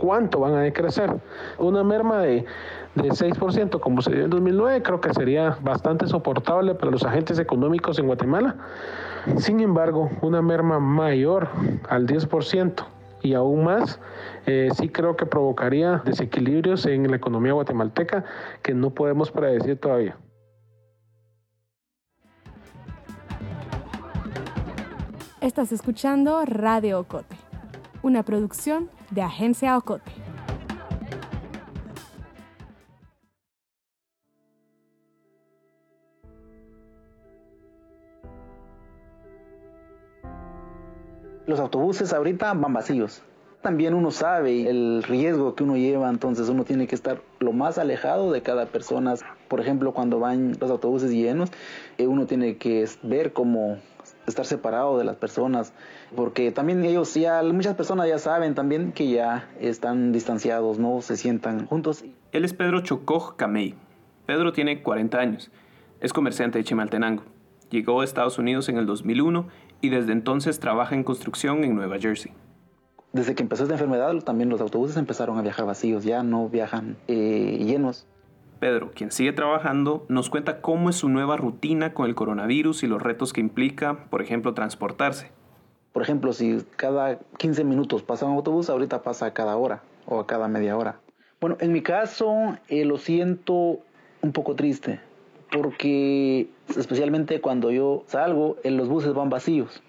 cuánto 0.00 0.40
van 0.40 0.54
a 0.54 0.60
decrecer. 0.60 1.14
Una 1.58 1.82
merma 1.82 2.20
de 2.20 2.46
de 3.02 3.10
6% 3.10 3.80
como 3.80 4.02
se 4.02 4.12
dio 4.12 4.24
en 4.24 4.30
2009, 4.30 4.82
creo 4.82 5.00
que 5.00 5.12
sería 5.14 5.56
bastante 5.62 6.06
soportable 6.06 6.74
para 6.74 6.90
los 6.90 7.04
agentes 7.04 7.38
económicos 7.38 7.98
en 7.98 8.06
Guatemala. 8.06 8.56
Sin 9.36 9.60
embargo, 9.60 10.10
una 10.22 10.42
merma 10.42 10.80
mayor 10.80 11.48
al 11.88 12.06
10% 12.06 12.84
y 13.22 13.34
aún 13.34 13.64
más, 13.64 14.00
eh, 14.46 14.68
sí 14.74 14.88
creo 14.88 15.16
que 15.16 15.26
provocaría 15.26 16.02
desequilibrios 16.04 16.86
en 16.86 17.10
la 17.10 17.16
economía 17.16 17.52
guatemalteca 17.52 18.24
que 18.62 18.74
no 18.74 18.90
podemos 18.90 19.30
predecir 19.30 19.78
todavía. 19.78 20.16
Estás 25.40 25.70
escuchando 25.70 26.44
Radio 26.44 27.00
Ocote, 27.00 27.36
una 28.02 28.24
producción 28.24 28.90
de 29.10 29.22
Agencia 29.22 29.76
Ocote. 29.76 30.10
Los 41.46 41.60
autobuses 41.60 42.12
ahorita 42.12 42.52
van 42.52 42.74
vacíos. 42.74 43.22
También 43.62 43.94
uno 43.94 44.10
sabe 44.10 44.68
el 44.68 45.02
riesgo 45.02 45.54
que 45.54 45.64
uno 45.64 45.76
lleva, 45.76 46.10
entonces 46.10 46.48
uno 46.50 46.64
tiene 46.64 46.86
que 46.86 46.94
estar 46.94 47.22
lo 47.40 47.52
más 47.52 47.78
alejado 47.78 48.30
de 48.32 48.42
cada 48.42 48.66
persona. 48.66 49.14
Por 49.48 49.60
ejemplo, 49.60 49.92
cuando 49.92 50.20
van 50.20 50.52
los 50.60 50.70
autobuses 50.70 51.10
llenos, 51.10 51.50
eh, 51.96 52.06
uno 52.06 52.26
tiene 52.26 52.56
que 52.56 52.86
ver 53.02 53.32
cómo 53.32 53.78
estar 54.26 54.44
separado 54.44 54.98
de 54.98 55.04
las 55.04 55.16
personas, 55.16 55.72
porque 56.14 56.52
también 56.52 56.84
ellos 56.84 57.14
ya, 57.14 57.42
muchas 57.42 57.74
personas 57.74 58.08
ya 58.08 58.18
saben 58.18 58.54
también 58.54 58.92
que 58.92 59.10
ya 59.10 59.48
están 59.60 60.12
distanciados, 60.12 60.78
no 60.78 61.00
se 61.00 61.16
sientan 61.16 61.66
juntos. 61.66 62.04
Él 62.32 62.44
es 62.44 62.52
Pedro 62.52 62.80
Chocoj 62.82 63.36
Camey. 63.36 63.74
Pedro 64.26 64.52
tiene 64.52 64.82
40 64.82 65.18
años, 65.18 65.50
es 66.00 66.12
comerciante 66.12 66.58
de 66.58 66.64
Chimaltenango. 66.64 67.22
Llegó 67.70 68.00
a 68.00 68.04
Estados 68.04 68.38
Unidos 68.38 68.68
en 68.68 68.78
el 68.78 68.86
2001 68.86 69.46
y 69.80 69.88
desde 69.90 70.12
entonces 70.12 70.60
trabaja 70.60 70.94
en 70.94 71.04
construcción 71.04 71.64
en 71.64 71.74
Nueva 71.74 71.98
Jersey. 71.98 72.32
Desde 73.12 73.34
que 73.34 73.42
empezó 73.42 73.62
esta 73.62 73.74
enfermedad, 73.74 74.14
también 74.22 74.50
los 74.50 74.60
autobuses 74.60 74.96
empezaron 74.96 75.38
a 75.38 75.42
viajar 75.42 75.64
vacíos, 75.64 76.04
ya 76.04 76.22
no 76.22 76.48
viajan 76.48 76.96
eh, 77.08 77.58
llenos. 77.64 78.06
Pedro, 78.58 78.90
quien 78.94 79.10
sigue 79.10 79.32
trabajando, 79.32 80.04
nos 80.08 80.30
cuenta 80.30 80.60
cómo 80.60 80.90
es 80.90 80.96
su 80.96 81.08
nueva 81.08 81.36
rutina 81.36 81.94
con 81.94 82.06
el 82.06 82.14
coronavirus 82.14 82.82
y 82.82 82.86
los 82.86 83.02
retos 83.02 83.32
que 83.32 83.40
implica, 83.40 84.04
por 84.10 84.22
ejemplo, 84.22 84.54
transportarse. 84.54 85.30
Por 85.92 86.02
ejemplo, 86.02 86.32
si 86.32 86.58
cada 86.76 87.18
15 87.38 87.64
minutos 87.64 88.02
pasa 88.02 88.26
un 88.26 88.34
autobús, 88.34 88.70
ahorita 88.70 89.02
pasa 89.02 89.32
cada 89.32 89.56
hora 89.56 89.82
o 90.06 90.20
a 90.20 90.26
cada 90.26 90.48
media 90.48 90.76
hora. 90.76 91.00
Bueno, 91.40 91.56
en 91.60 91.72
mi 91.72 91.82
caso 91.82 92.56
eh, 92.68 92.84
lo 92.84 92.98
siento 92.98 93.78
un 94.22 94.32
poco 94.32 94.54
triste, 94.54 95.00
porque 95.52 96.48
especialmente 96.76 97.40
cuando 97.40 97.70
yo 97.70 98.04
salgo, 98.06 98.56
en 98.64 98.76
los 98.76 98.88
buses 98.88 99.14
van 99.14 99.30
vacíos. 99.30 99.82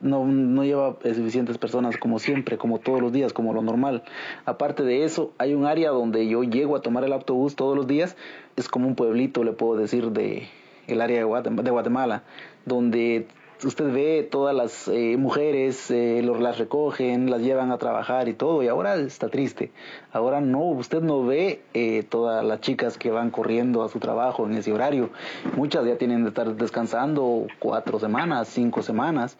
No, 0.00 0.24
no 0.26 0.64
lleva 0.64 0.96
suficientes 1.02 1.58
personas 1.58 1.96
como 1.96 2.18
siempre, 2.18 2.58
como 2.58 2.78
todos 2.78 3.00
los 3.00 3.12
días, 3.12 3.32
como 3.32 3.52
lo 3.52 3.62
normal. 3.62 4.02
Aparte 4.44 4.82
de 4.82 5.04
eso, 5.04 5.32
hay 5.38 5.54
un 5.54 5.66
área 5.66 5.90
donde 5.90 6.26
yo 6.28 6.42
llego 6.42 6.76
a 6.76 6.82
tomar 6.82 7.04
el 7.04 7.12
autobús 7.12 7.56
todos 7.56 7.76
los 7.76 7.86
días. 7.86 8.16
Es 8.56 8.68
como 8.68 8.86
un 8.86 8.94
pueblito, 8.94 9.44
le 9.44 9.52
puedo 9.52 9.76
decir, 9.76 10.10
de 10.10 10.48
el 10.86 11.00
área 11.00 11.18
de 11.18 11.24
Guatemala, 11.24 12.22
donde 12.64 13.26
usted 13.64 13.92
ve 13.92 14.28
todas 14.30 14.54
las 14.54 14.88
eh, 14.88 15.16
mujeres, 15.18 15.90
eh, 15.90 16.22
las 16.22 16.58
recogen, 16.58 17.30
las 17.30 17.40
llevan 17.40 17.72
a 17.72 17.78
trabajar 17.78 18.28
y 18.28 18.34
todo, 18.34 18.62
y 18.62 18.68
ahora 18.68 18.96
está 18.96 19.28
triste. 19.28 19.70
Ahora 20.12 20.40
no, 20.40 20.60
usted 20.60 21.00
no 21.00 21.24
ve 21.24 21.62
eh, 21.74 22.02
todas 22.08 22.44
las 22.44 22.60
chicas 22.60 22.98
que 22.98 23.10
van 23.10 23.30
corriendo 23.30 23.82
a 23.82 23.88
su 23.88 23.98
trabajo 23.98 24.46
en 24.46 24.54
ese 24.54 24.72
horario. 24.72 25.10
Muchas 25.56 25.86
ya 25.86 25.96
tienen 25.96 26.22
de 26.24 26.28
estar 26.28 26.54
descansando 26.56 27.46
cuatro 27.58 27.98
semanas, 27.98 28.48
cinco 28.48 28.82
semanas. 28.82 29.38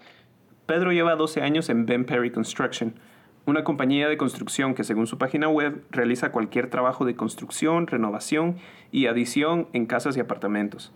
Pedro 0.66 0.90
lleva 0.90 1.14
12 1.14 1.42
años 1.42 1.68
en 1.68 1.86
Ben 1.86 2.04
Perry 2.04 2.32
Construction, 2.32 2.94
una 3.46 3.62
compañía 3.62 4.08
de 4.08 4.16
construcción 4.16 4.74
que 4.74 4.82
según 4.82 5.06
su 5.06 5.16
página 5.16 5.48
web 5.48 5.84
realiza 5.90 6.32
cualquier 6.32 6.68
trabajo 6.68 7.04
de 7.04 7.14
construcción, 7.14 7.86
renovación 7.86 8.56
y 8.90 9.06
adición 9.06 9.68
en 9.72 9.86
casas 9.86 10.16
y 10.16 10.20
apartamentos. 10.20 10.92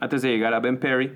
Antes 0.00 0.22
de 0.22 0.30
llegar 0.30 0.54
a 0.54 0.58
Ben 0.58 0.78
Perry, 0.78 1.12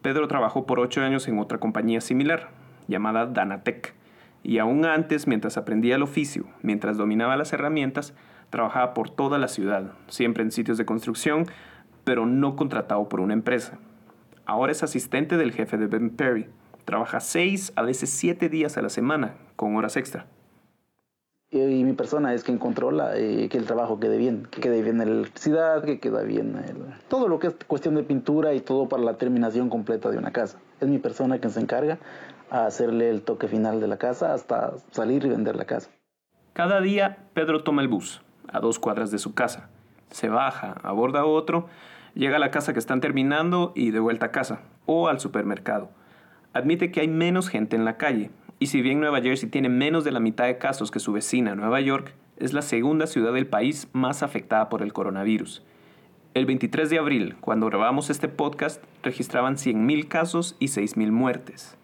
Pedro 0.00 0.26
trabajó 0.26 0.64
por 0.64 0.80
ocho 0.80 1.02
años 1.02 1.28
en 1.28 1.38
otra 1.38 1.58
compañía 1.58 2.00
similar, 2.00 2.48
llamada 2.88 3.26
Danatec, 3.26 3.92
y 4.42 4.56
aún 4.56 4.86
antes, 4.86 5.26
mientras 5.26 5.58
aprendía 5.58 5.96
el 5.96 6.02
oficio, 6.02 6.46
mientras 6.62 6.96
dominaba 6.96 7.36
las 7.36 7.52
herramientas, 7.52 8.14
trabajaba 8.48 8.94
por 8.94 9.10
toda 9.10 9.36
la 9.36 9.48
ciudad, 9.48 9.92
siempre 10.08 10.42
en 10.42 10.50
sitios 10.50 10.78
de 10.78 10.86
construcción, 10.86 11.44
pero 12.04 12.24
no 12.24 12.56
contratado 12.56 13.06
por 13.10 13.20
una 13.20 13.34
empresa. 13.34 13.78
Ahora 14.46 14.72
es 14.72 14.82
asistente 14.82 15.36
del 15.36 15.52
jefe 15.52 15.76
de 15.76 15.86
Ben 15.86 16.08
Perry. 16.08 16.48
Trabaja 16.84 17.20
seis, 17.20 17.72
a 17.76 17.82
veces 17.82 18.10
siete 18.10 18.48
días 18.48 18.76
a 18.76 18.82
la 18.82 18.88
semana, 18.88 19.36
con 19.56 19.76
horas 19.76 19.96
extra 19.96 20.26
y 21.52 21.82
mi 21.82 21.94
persona 21.94 22.32
es 22.32 22.44
quien 22.44 22.58
controla 22.58 23.16
eh, 23.16 23.48
que 23.48 23.58
el 23.58 23.66
trabajo 23.66 23.98
quede 23.98 24.18
bien, 24.18 24.46
que 24.50 24.60
quede 24.60 24.82
bien 24.82 24.98
la 24.98 25.04
electricidad, 25.04 25.82
que 25.82 25.98
quede 25.98 26.24
bien 26.24 26.54
todo 27.08 27.26
lo 27.26 27.40
que 27.40 27.48
es 27.48 27.56
cuestión 27.66 27.96
de 27.96 28.04
pintura 28.04 28.54
y 28.54 28.60
todo 28.60 28.88
para 28.88 29.02
la 29.02 29.14
terminación 29.14 29.68
completa 29.68 30.10
de 30.10 30.18
una 30.18 30.30
casa. 30.30 30.58
es 30.80 30.86
mi 30.86 30.98
persona 30.98 31.38
quien 31.38 31.50
se 31.50 31.60
encarga 31.60 31.98
a 32.50 32.66
hacerle 32.66 33.10
el 33.10 33.22
toque 33.22 33.48
final 33.48 33.80
de 33.80 33.88
la 33.88 33.96
casa 33.96 34.32
hasta 34.32 34.74
salir 34.92 35.24
y 35.24 35.28
vender 35.28 35.56
la 35.56 35.64
casa. 35.64 35.90
Cada 36.52 36.80
día 36.80 37.18
Pedro 37.34 37.64
toma 37.64 37.82
el 37.82 37.88
bus, 37.88 38.22
a 38.48 38.60
dos 38.60 38.78
cuadras 38.78 39.10
de 39.10 39.18
su 39.18 39.34
casa. 39.34 39.70
Se 40.10 40.28
baja, 40.28 40.76
aborda 40.82 41.24
otro, 41.24 41.66
llega 42.14 42.36
a 42.36 42.40
la 42.40 42.52
casa 42.52 42.72
que 42.72 42.78
están 42.78 43.00
terminando 43.00 43.72
y 43.74 43.90
de 43.90 43.98
vuelta 43.98 44.26
a 44.26 44.30
casa, 44.30 44.60
o 44.86 45.08
al 45.08 45.18
supermercado. 45.18 45.90
Admite 46.52 46.90
que 46.90 47.00
hay 47.00 47.08
menos 47.08 47.48
gente 47.48 47.76
en 47.76 47.84
la 47.84 47.96
calle, 47.96 48.30
y 48.58 48.66
si 48.66 48.82
bien 48.82 48.98
Nueva 48.98 49.22
Jersey 49.22 49.48
tiene 49.48 49.68
menos 49.68 50.02
de 50.04 50.10
la 50.10 50.18
mitad 50.18 50.46
de 50.46 50.58
casos 50.58 50.90
que 50.90 50.98
su 50.98 51.12
vecina 51.12 51.54
Nueva 51.54 51.80
York, 51.80 52.12
es 52.38 52.52
la 52.52 52.62
segunda 52.62 53.06
ciudad 53.06 53.32
del 53.32 53.46
país 53.46 53.88
más 53.92 54.22
afectada 54.22 54.68
por 54.68 54.82
el 54.82 54.92
coronavirus. 54.92 55.62
El 56.34 56.46
23 56.46 56.90
de 56.90 56.98
abril, 56.98 57.36
cuando 57.40 57.66
grabamos 57.66 58.10
este 58.10 58.28
podcast, 58.28 58.82
registraban 59.02 59.56
100.000 59.56 60.08
casos 60.08 60.56
y 60.58 60.66
6.000 60.66 61.10
muertes. 61.12 61.76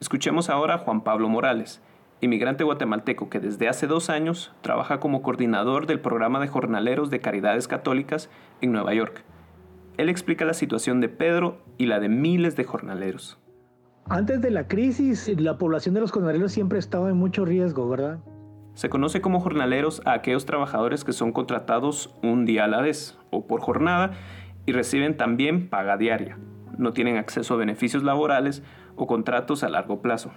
Escuchemos 0.00 0.48
ahora 0.48 0.74
a 0.74 0.78
Juan 0.78 1.02
Pablo 1.02 1.28
Morales, 1.28 1.80
inmigrante 2.20 2.64
guatemalteco 2.64 3.30
que 3.30 3.40
desde 3.40 3.68
hace 3.68 3.86
dos 3.88 4.10
años 4.10 4.52
trabaja 4.60 5.00
como 5.00 5.22
coordinador 5.22 5.86
del 5.86 6.00
programa 6.00 6.38
de 6.38 6.48
jornaleros 6.48 7.10
de 7.10 7.20
caridades 7.20 7.66
católicas 7.66 8.30
en 8.60 8.70
Nueva 8.70 8.94
York. 8.94 9.24
Él 9.96 10.08
explica 10.08 10.44
la 10.44 10.54
situación 10.54 11.00
de 11.00 11.08
Pedro 11.08 11.58
y 11.78 11.86
la 11.86 11.98
de 11.98 12.08
miles 12.08 12.56
de 12.56 12.64
jornaleros. 12.64 13.41
Antes 14.08 14.40
de 14.40 14.50
la 14.50 14.66
crisis, 14.66 15.30
la 15.40 15.58
población 15.58 15.94
de 15.94 16.00
los 16.00 16.10
jornaleros 16.10 16.52
siempre 16.52 16.78
estaba 16.78 17.08
en 17.08 17.16
mucho 17.16 17.44
riesgo, 17.44 17.88
¿verdad? 17.88 18.18
Se 18.74 18.88
conoce 18.88 19.20
como 19.20 19.40
jornaleros 19.40 20.02
a 20.04 20.12
aquellos 20.12 20.44
trabajadores 20.44 21.04
que 21.04 21.12
son 21.12 21.32
contratados 21.32 22.14
un 22.22 22.44
día 22.44 22.64
a 22.64 22.68
la 22.68 22.80
vez 22.80 23.18
o 23.30 23.46
por 23.46 23.60
jornada 23.60 24.12
y 24.66 24.72
reciben 24.72 25.16
también 25.16 25.68
paga 25.68 25.96
diaria. 25.96 26.38
No 26.78 26.92
tienen 26.92 27.16
acceso 27.16 27.54
a 27.54 27.58
beneficios 27.58 28.02
laborales 28.02 28.62
o 28.96 29.06
contratos 29.06 29.62
a 29.62 29.68
largo 29.68 30.00
plazo. 30.00 30.30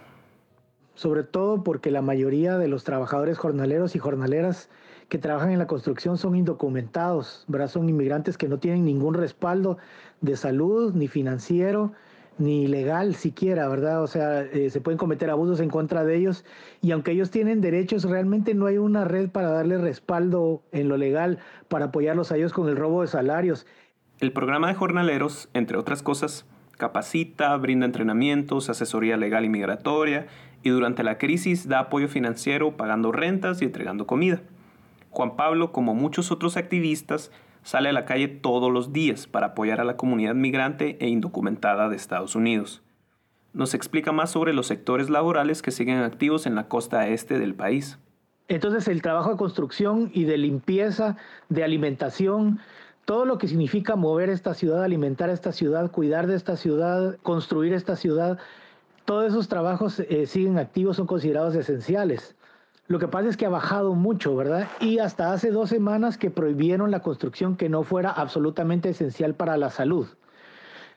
Sobre 0.94 1.24
todo 1.24 1.64
porque 1.64 1.92
la 1.92 2.02
mayoría 2.02 2.58
de 2.58 2.68
los 2.68 2.84
trabajadores 2.84 3.38
jornaleros 3.38 3.96
y 3.96 4.00
jornaleras 4.00 4.70
que 5.10 5.18
trabajan 5.18 5.52
en 5.52 5.60
la 5.60 5.68
construcción 5.68 6.18
son 6.18 6.36
indocumentados, 6.36 7.46
¿verdad? 7.48 7.68
son 7.68 7.90
inmigrantes 7.90 8.38
que 8.38 8.48
no 8.48 8.60
tienen 8.60 8.86
ningún 8.86 9.14
respaldo 9.14 9.78
de 10.22 10.36
salud 10.36 10.94
ni 10.94 11.08
financiero 11.08 11.94
ni 12.38 12.68
legal 12.68 13.16
siquiera, 13.16 13.68
¿verdad? 13.68 14.04
O 14.04 14.08
sea, 14.08 14.42
eh, 14.42 14.70
se 14.70 14.82
pueden 14.82 14.98
cometer 14.98 15.30
abusos 15.30 15.60
en 15.60 15.70
contra 15.70 16.04
de 16.04 16.18
ellos 16.18 16.46
y 16.82 16.92
aunque 16.92 17.12
ellos 17.12 17.32
tienen 17.32 17.62
derechos, 17.62 18.04
realmente 18.04 18.54
no 18.54 18.66
hay 18.66 18.78
una 18.78 19.06
red 19.06 19.30
para 19.30 19.50
darle 19.50 19.78
respaldo 19.78 20.62
en 20.72 20.90
lo 20.90 20.98
legal, 20.98 21.40
para 21.68 21.86
apoyarlos 21.86 22.32
a 22.32 22.38
ellos 22.38 22.54
con 22.54 22.68
el 22.68 22.76
robo 22.76 23.02
de 23.02 23.08
salarios. 23.08 23.66
El 24.20 24.32
programa 24.32 24.68
de 24.68 24.76
jornaleros, 24.76 25.50
entre 25.54 25.78
otras 25.78 26.04
cosas, 26.04 26.46
capacita, 26.78 27.56
brinda 27.58 27.86
entrenamientos, 27.86 28.70
asesoría 28.70 29.18
legal 29.18 29.46
y 29.46 29.50
migratoria 29.50 30.28
y 30.64 30.70
durante 30.70 31.04
la 31.04 31.18
crisis 31.18 31.68
da 31.68 31.80
apoyo 31.80 32.08
financiero 32.08 32.76
pagando 32.76 33.12
rentas 33.12 33.62
y 33.62 33.66
entregando 33.66 34.08
comida. 34.08 34.42
Juan 35.10 35.36
Pablo, 35.38 35.72
como 35.72 35.94
muchos 35.94 36.32
otros 36.32 36.58
activistas, 36.58 37.32
sale 37.66 37.90
a 37.90 37.94
la 37.94 38.06
calle 38.06 38.28
todos 38.28 38.72
los 38.72 38.94
días 38.94 39.26
para 39.26 39.48
apoyar 39.48 39.82
a 39.82 39.84
la 39.84 39.98
comunidad 39.98 40.36
migrante 40.36 40.98
e 41.02 41.10
indocumentada 41.10 41.90
de 41.90 41.96
Estados 41.96 42.36
Unidos. 42.36 42.84
Nos 43.54 43.74
explica 43.74 44.12
más 44.12 44.30
sobre 44.30 44.54
los 44.54 44.68
sectores 44.68 45.10
laborales 45.10 45.64
que 45.64 45.72
siguen 45.72 45.98
activos 45.98 46.46
en 46.46 46.54
la 46.54 46.68
costa 46.68 47.08
este 47.08 47.40
del 47.40 47.56
país. 47.56 47.98
Entonces 48.48 48.88
el 48.88 49.02
trabajo 49.02 49.32
de 49.32 49.38
construcción 49.38 50.12
y 50.14 50.26
de 50.26 50.38
limpieza, 50.38 51.18
de 51.50 51.64
alimentación, 51.64 52.60
todo 53.04 53.26
lo 53.26 53.40
que 53.40 53.48
significa 53.48 53.96
mover 53.96 54.30
esta 54.30 54.54
ciudad, 54.54 54.84
alimentar 54.84 55.32
esta 55.32 55.52
ciudad, 55.52 55.90
cuidar 55.90 56.28
de 56.28 56.36
esta 56.36 56.58
ciudad, 56.58 57.18
construir 57.24 57.74
esta 57.74 57.96
ciudad, 57.96 58.38
todos 59.06 59.26
esos 59.26 59.48
trabajos 59.48 60.00
eh, 60.00 60.28
siguen 60.28 60.60
activos, 60.60 60.98
son 60.98 61.08
considerados 61.08 61.56
esenciales. 61.56 62.36
Lo 62.88 63.00
que 63.00 63.08
pasa 63.08 63.30
es 63.30 63.38
que 63.38 63.48
ha 63.48 63.50
bajado 63.50 63.96
mucho, 63.96 64.36
¿verdad? 64.36 64.68
Y 64.80 65.00
hasta 65.00 65.34
hace 65.34 65.50
dos 65.50 65.70
semanas 65.70 66.20
que 66.20 66.30
prohibieron 66.30 66.92
la 66.92 67.02
construcción 67.02 67.58
que 67.58 67.68
no 67.68 67.82
fuera 67.82 68.12
absolutamente 68.12 68.90
esencial 68.90 69.34
para 69.34 69.58
la 69.58 69.72
salud. 69.72 70.08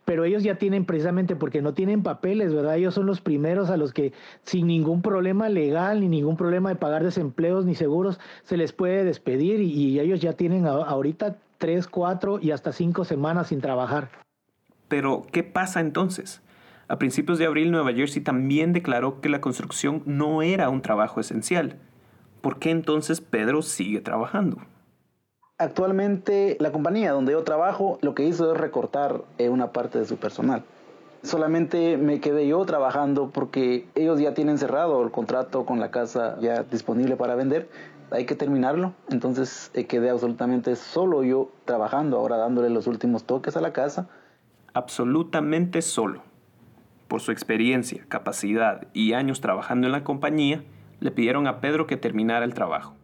Pero 0.05 0.24
ellos 0.24 0.42
ya 0.42 0.57
tienen 0.57 0.85
precisamente 0.85 1.35
porque 1.35 1.62
no 1.62 1.72
tienen 1.72 2.03
papeles, 2.03 2.53
¿verdad? 2.53 2.77
Ellos 2.77 2.94
son 2.94 3.07
los 3.07 3.20
primeros 3.22 3.70
a 3.70 3.79
los 3.79 3.92
que 3.92 4.12
sin 4.42 4.66
ningún 4.66 5.01
problema 5.01 5.48
legal 5.48 6.01
ni 6.01 6.09
ningún 6.09 6.37
problema 6.37 6.68
de 6.68 6.77
pagar 6.77 7.05
desempleos 7.05 7.64
ni 7.64 7.74
seguros 7.74 8.20
se 8.42 8.59
les 8.59 8.72
puede 8.72 9.05
despedir 9.05 9.61
y, 9.61 9.98
ellos 9.98 10.20
ya 10.20 10.35
tienen 10.35 10.66
ahorita 10.66 11.37
tres, 11.57 11.88
cuatro 11.88 12.38
y 12.40 12.51
hasta 12.51 12.72
cinco 12.72 13.05
semanas 13.05 13.48
sin 13.48 13.61
trabajar. 13.61 14.11
Pero, 14.88 15.27
¿qué 15.31 15.42
pasa 15.42 15.81
entonces? 15.81 16.40
A 16.90 16.98
principios 16.98 17.38
de 17.38 17.44
abril, 17.44 17.70
Nueva 17.70 17.92
Jersey 17.92 18.22
también 18.22 18.72
declaró 18.72 19.20
que 19.20 19.29
la 19.29 19.42
construcción 19.42 20.03
no 20.07 20.40
era 20.40 20.70
un 20.70 20.81
trabajo 20.81 21.20
esencial. 21.20 21.77
¿Por 22.40 22.59
qué 22.59 22.70
entonces 22.70 23.20
Pedro 23.20 23.61
sigue 23.61 24.01
trabajando? 24.01 24.57
Actualmente, 25.59 26.57
la 26.61 26.72
compañía 26.72 27.12
donde 27.12 27.33
yo 27.33 27.44
trabajo 27.44 27.98
lo 28.01 28.14
que 28.14 28.24
hizo 28.24 28.53
es 28.53 28.59
recortar 28.59 29.22
eh, 29.37 29.51
una 29.51 29.70
parte 29.72 29.98
de 29.98 30.07
su 30.07 30.16
personal. 30.16 30.64
Solamente 31.22 31.98
me 31.98 32.20
quedé 32.20 32.48
yo 32.48 32.64
trabajando 32.64 33.31
porque 33.35 33.87
ellos 33.94 34.18
ya 34.18 34.33
tienen 34.33 34.57
cerrado 34.57 35.03
el 35.03 35.11
contrato 35.11 35.66
con 35.66 35.81
la 35.81 35.90
casa 35.90 36.38
ya 36.40 36.62
disponible 36.62 37.16
para 37.16 37.35
vender. 37.35 37.68
Hay 38.11 38.24
que 38.24 38.35
terminarlo. 38.35 38.94
Entonces 39.11 39.70
eh, 39.74 39.85
quedé 39.85 40.09
absolutamente 40.09 40.74
solo 40.74 41.22
yo 41.22 41.51
trabajando, 41.66 42.16
ahora 42.16 42.38
dándole 42.38 42.70
los 42.70 42.87
últimos 42.87 43.24
toques 43.24 43.59
a 43.59 43.61
la 43.61 43.74
casa. 43.74 44.09
Absolutamente 44.72 45.83
solo 45.83 46.28
por 47.09 47.21
su 47.21 47.33
experiencia, 47.33 48.05
capacidad 48.09 48.87
y 48.92 49.14
años 49.14 49.40
trabajando 49.40 49.87
en 49.87 49.92
la 49.92 50.05
compañía, 50.05 50.62
le 51.01 51.11
pidieron 51.11 51.47
a 51.47 51.61
Pedro 51.61 51.87
que 51.87 51.97
terminara 51.97 52.44
el 52.44 52.55
trabajo. 52.55 52.94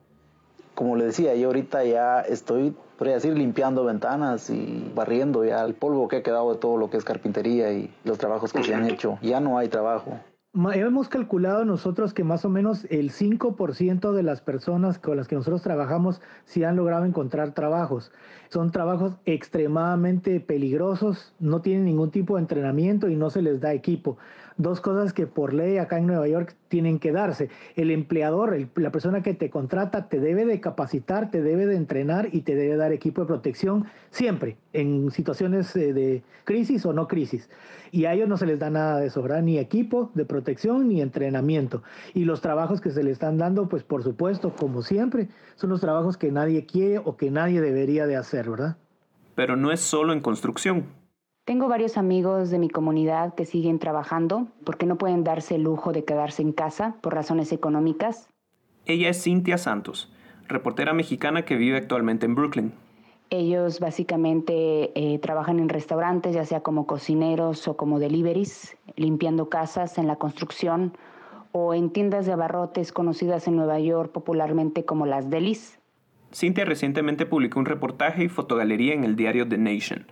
Como 0.74 0.96
le 0.96 1.06
decía, 1.06 1.34
yo 1.34 1.48
ahorita 1.48 1.84
ya 1.84 2.20
estoy, 2.20 2.74
podría 2.98 3.14
decir, 3.14 3.36
limpiando 3.36 3.84
ventanas 3.84 4.50
y 4.50 4.90
barriendo 4.94 5.44
ya 5.44 5.64
el 5.64 5.74
polvo 5.74 6.08
que 6.08 6.16
ha 6.16 6.22
quedado 6.22 6.52
de 6.52 6.58
todo 6.58 6.76
lo 6.76 6.90
que 6.90 6.96
es 6.96 7.04
carpintería 7.04 7.72
y 7.72 7.94
los 8.04 8.18
trabajos 8.18 8.52
que 8.52 8.62
se 8.62 8.74
han 8.74 8.88
hecho. 8.88 9.18
Ya 9.22 9.40
no 9.40 9.56
hay 9.58 9.68
trabajo. 9.68 10.18
Hemos 10.54 11.08
calculado 11.08 11.64
nosotros 11.64 12.14
que 12.14 12.22
más 12.22 12.44
o 12.44 12.48
menos 12.48 12.84
el 12.88 13.10
5% 13.10 14.12
de 14.12 14.22
las 14.22 14.40
personas 14.40 15.00
con 15.00 15.16
las 15.16 15.26
que 15.26 15.34
nosotros 15.34 15.62
trabajamos 15.62 16.20
sí 16.44 16.62
han 16.62 16.76
logrado 16.76 17.04
encontrar 17.06 17.54
trabajos. 17.54 18.12
Son 18.50 18.70
trabajos 18.70 19.16
extremadamente 19.24 20.38
peligrosos, 20.38 21.34
no 21.40 21.60
tienen 21.60 21.86
ningún 21.86 22.12
tipo 22.12 22.36
de 22.36 22.42
entrenamiento 22.42 23.08
y 23.08 23.16
no 23.16 23.30
se 23.30 23.42
les 23.42 23.60
da 23.60 23.72
equipo 23.72 24.16
dos 24.56 24.80
cosas 24.80 25.12
que 25.12 25.26
por 25.26 25.52
ley 25.52 25.78
acá 25.78 25.98
en 25.98 26.06
Nueva 26.06 26.28
York 26.28 26.54
tienen 26.68 26.98
que 26.98 27.12
darse. 27.12 27.50
El 27.76 27.90
empleador, 27.90 28.56
la 28.76 28.90
persona 28.90 29.22
que 29.22 29.34
te 29.34 29.50
contrata, 29.50 30.08
te 30.08 30.20
debe 30.20 30.44
de 30.44 30.60
capacitar, 30.60 31.30
te 31.30 31.42
debe 31.42 31.66
de 31.66 31.76
entrenar 31.76 32.28
y 32.32 32.42
te 32.42 32.54
debe 32.54 32.76
dar 32.76 32.92
equipo 32.92 33.22
de 33.22 33.26
protección 33.26 33.86
siempre, 34.10 34.56
en 34.72 35.10
situaciones 35.10 35.74
eh, 35.76 35.92
de 35.92 36.22
crisis 36.44 36.86
o 36.86 36.92
no 36.92 37.08
crisis. 37.08 37.48
Y 37.90 38.06
a 38.06 38.12
ellos 38.12 38.28
no 38.28 38.36
se 38.36 38.46
les 38.46 38.58
da 38.58 38.70
nada 38.70 38.98
de 38.98 39.06
eso. 39.06 39.24
Ni 39.42 39.58
equipo 39.58 40.10
de 40.14 40.24
protección 40.24 40.88
ni 40.88 41.00
entrenamiento. 41.00 41.82
Y 42.12 42.24
los 42.24 42.40
trabajos 42.40 42.80
que 42.80 42.90
se 42.90 43.02
le 43.02 43.10
están 43.10 43.38
dando, 43.38 43.68
pues 43.68 43.84
por 43.84 44.02
supuesto, 44.02 44.54
como 44.54 44.82
siempre, 44.82 45.28
son 45.54 45.70
los 45.70 45.80
trabajos 45.80 46.16
que 46.16 46.32
nadie 46.32 46.66
quiere 46.66 46.98
o 46.98 47.16
que 47.16 47.30
nadie 47.30 47.60
debería 47.60 48.06
de 48.06 48.16
hacer, 48.16 48.50
¿verdad? 48.50 48.76
Pero 49.34 49.56
no 49.56 49.72
es 49.72 49.80
solo 49.80 50.12
en 50.12 50.20
construcción. 50.20 50.86
Tengo 51.44 51.68
varios 51.68 51.98
amigos 51.98 52.48
de 52.48 52.58
mi 52.58 52.70
comunidad 52.70 53.34
que 53.34 53.44
siguen 53.44 53.78
trabajando 53.78 54.48
porque 54.64 54.86
no 54.86 54.96
pueden 54.96 55.24
darse 55.24 55.56
el 55.56 55.62
lujo 55.62 55.92
de 55.92 56.02
quedarse 56.02 56.40
en 56.40 56.52
casa 56.52 56.96
por 57.02 57.14
razones 57.14 57.52
económicas. 57.52 58.30
Ella 58.86 59.10
es 59.10 59.22
Cintia 59.22 59.58
Santos, 59.58 60.10
reportera 60.48 60.94
mexicana 60.94 61.44
que 61.44 61.56
vive 61.56 61.76
actualmente 61.76 62.24
en 62.24 62.34
Brooklyn. 62.34 62.72
Ellos 63.28 63.78
básicamente 63.78 64.92
eh, 64.94 65.18
trabajan 65.18 65.58
en 65.58 65.68
restaurantes, 65.68 66.34
ya 66.34 66.46
sea 66.46 66.62
como 66.62 66.86
cocineros 66.86 67.68
o 67.68 67.76
como 67.76 67.98
deliveries, 67.98 68.78
limpiando 68.96 69.50
casas 69.50 69.98
en 69.98 70.06
la 70.06 70.16
construcción 70.16 70.96
o 71.52 71.74
en 71.74 71.90
tiendas 71.90 72.24
de 72.24 72.32
abarrotes 72.32 72.90
conocidas 72.90 73.46
en 73.48 73.56
Nueva 73.56 73.78
York 73.80 74.12
popularmente 74.12 74.86
como 74.86 75.04
las 75.04 75.28
delis. 75.28 75.78
Cintia 76.32 76.64
recientemente 76.64 77.26
publicó 77.26 77.58
un 77.58 77.66
reportaje 77.66 78.24
y 78.24 78.28
fotogalería 78.30 78.94
en 78.94 79.04
el 79.04 79.14
diario 79.14 79.46
The 79.46 79.58
Nation 79.58 80.06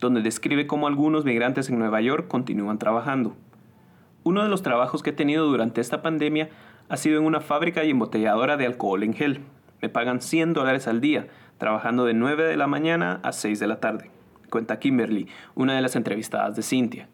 donde 0.00 0.22
describe 0.22 0.66
cómo 0.66 0.86
algunos 0.86 1.24
migrantes 1.24 1.68
en 1.68 1.78
Nueva 1.78 2.00
York 2.00 2.28
continúan 2.28 2.78
trabajando. 2.78 3.34
Uno 4.24 4.42
de 4.42 4.48
los 4.48 4.62
trabajos 4.62 5.02
que 5.02 5.10
he 5.10 5.12
tenido 5.14 5.46
durante 5.46 5.80
esta 5.80 6.02
pandemia 6.02 6.48
ha 6.88 6.96
sido 6.96 7.18
en 7.18 7.24
una 7.24 7.40
fábrica 7.40 7.84
y 7.84 7.90
embotelladora 7.90 8.56
de 8.56 8.66
alcohol 8.66 9.02
en 9.02 9.14
gel. 9.14 9.40
Me 9.80 9.88
pagan 9.88 10.20
100 10.20 10.52
dólares 10.52 10.88
al 10.88 11.00
día, 11.00 11.28
trabajando 11.58 12.04
de 12.04 12.14
9 12.14 12.44
de 12.44 12.56
la 12.56 12.66
mañana 12.66 13.20
a 13.22 13.32
6 13.32 13.58
de 13.58 13.66
la 13.66 13.80
tarde. 13.80 14.10
Cuenta 14.50 14.78
Kimberly, 14.78 15.28
una 15.54 15.74
de 15.74 15.82
las 15.82 15.96
entrevistadas 15.96 16.56
de 16.56 16.62
Cynthia. 16.62 17.08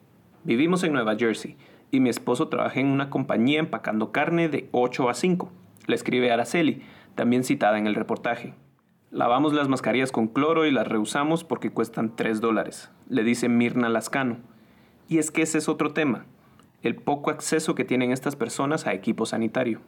Vivimos 0.44 0.82
en 0.84 0.92
Nueva 0.92 1.16
Jersey 1.16 1.56
y 1.90 2.00
mi 2.00 2.08
esposo 2.08 2.48
trabaja 2.48 2.80
en 2.80 2.86
una 2.86 3.10
compañía 3.10 3.60
empacando 3.60 4.12
carne 4.12 4.48
de 4.48 4.68
8 4.72 5.08
a 5.08 5.14
5. 5.14 5.52
Le 5.86 5.94
escribe 5.94 6.32
Araceli, 6.32 6.82
también 7.14 7.44
citada 7.44 7.78
en 7.78 7.86
el 7.86 7.94
reportaje. 7.94 8.54
Lavamos 9.12 9.52
las 9.52 9.68
mascarillas 9.68 10.10
con 10.10 10.26
cloro 10.26 10.64
y 10.64 10.70
las 10.70 10.88
reusamos 10.88 11.44
porque 11.44 11.70
cuestan 11.70 12.16
3 12.16 12.40
dólares, 12.40 12.90
le 13.10 13.24
dice 13.24 13.50
Mirna 13.50 13.90
Lascano. 13.90 14.38
Y 15.06 15.18
es 15.18 15.30
que 15.30 15.42
ese 15.42 15.58
es 15.58 15.68
otro 15.68 15.92
tema, 15.92 16.24
el 16.82 16.96
poco 16.96 17.30
acceso 17.30 17.74
que 17.74 17.84
tienen 17.84 18.10
estas 18.10 18.36
personas 18.36 18.86
a 18.86 18.94
equipo 18.94 19.26
sanitario. 19.26 19.82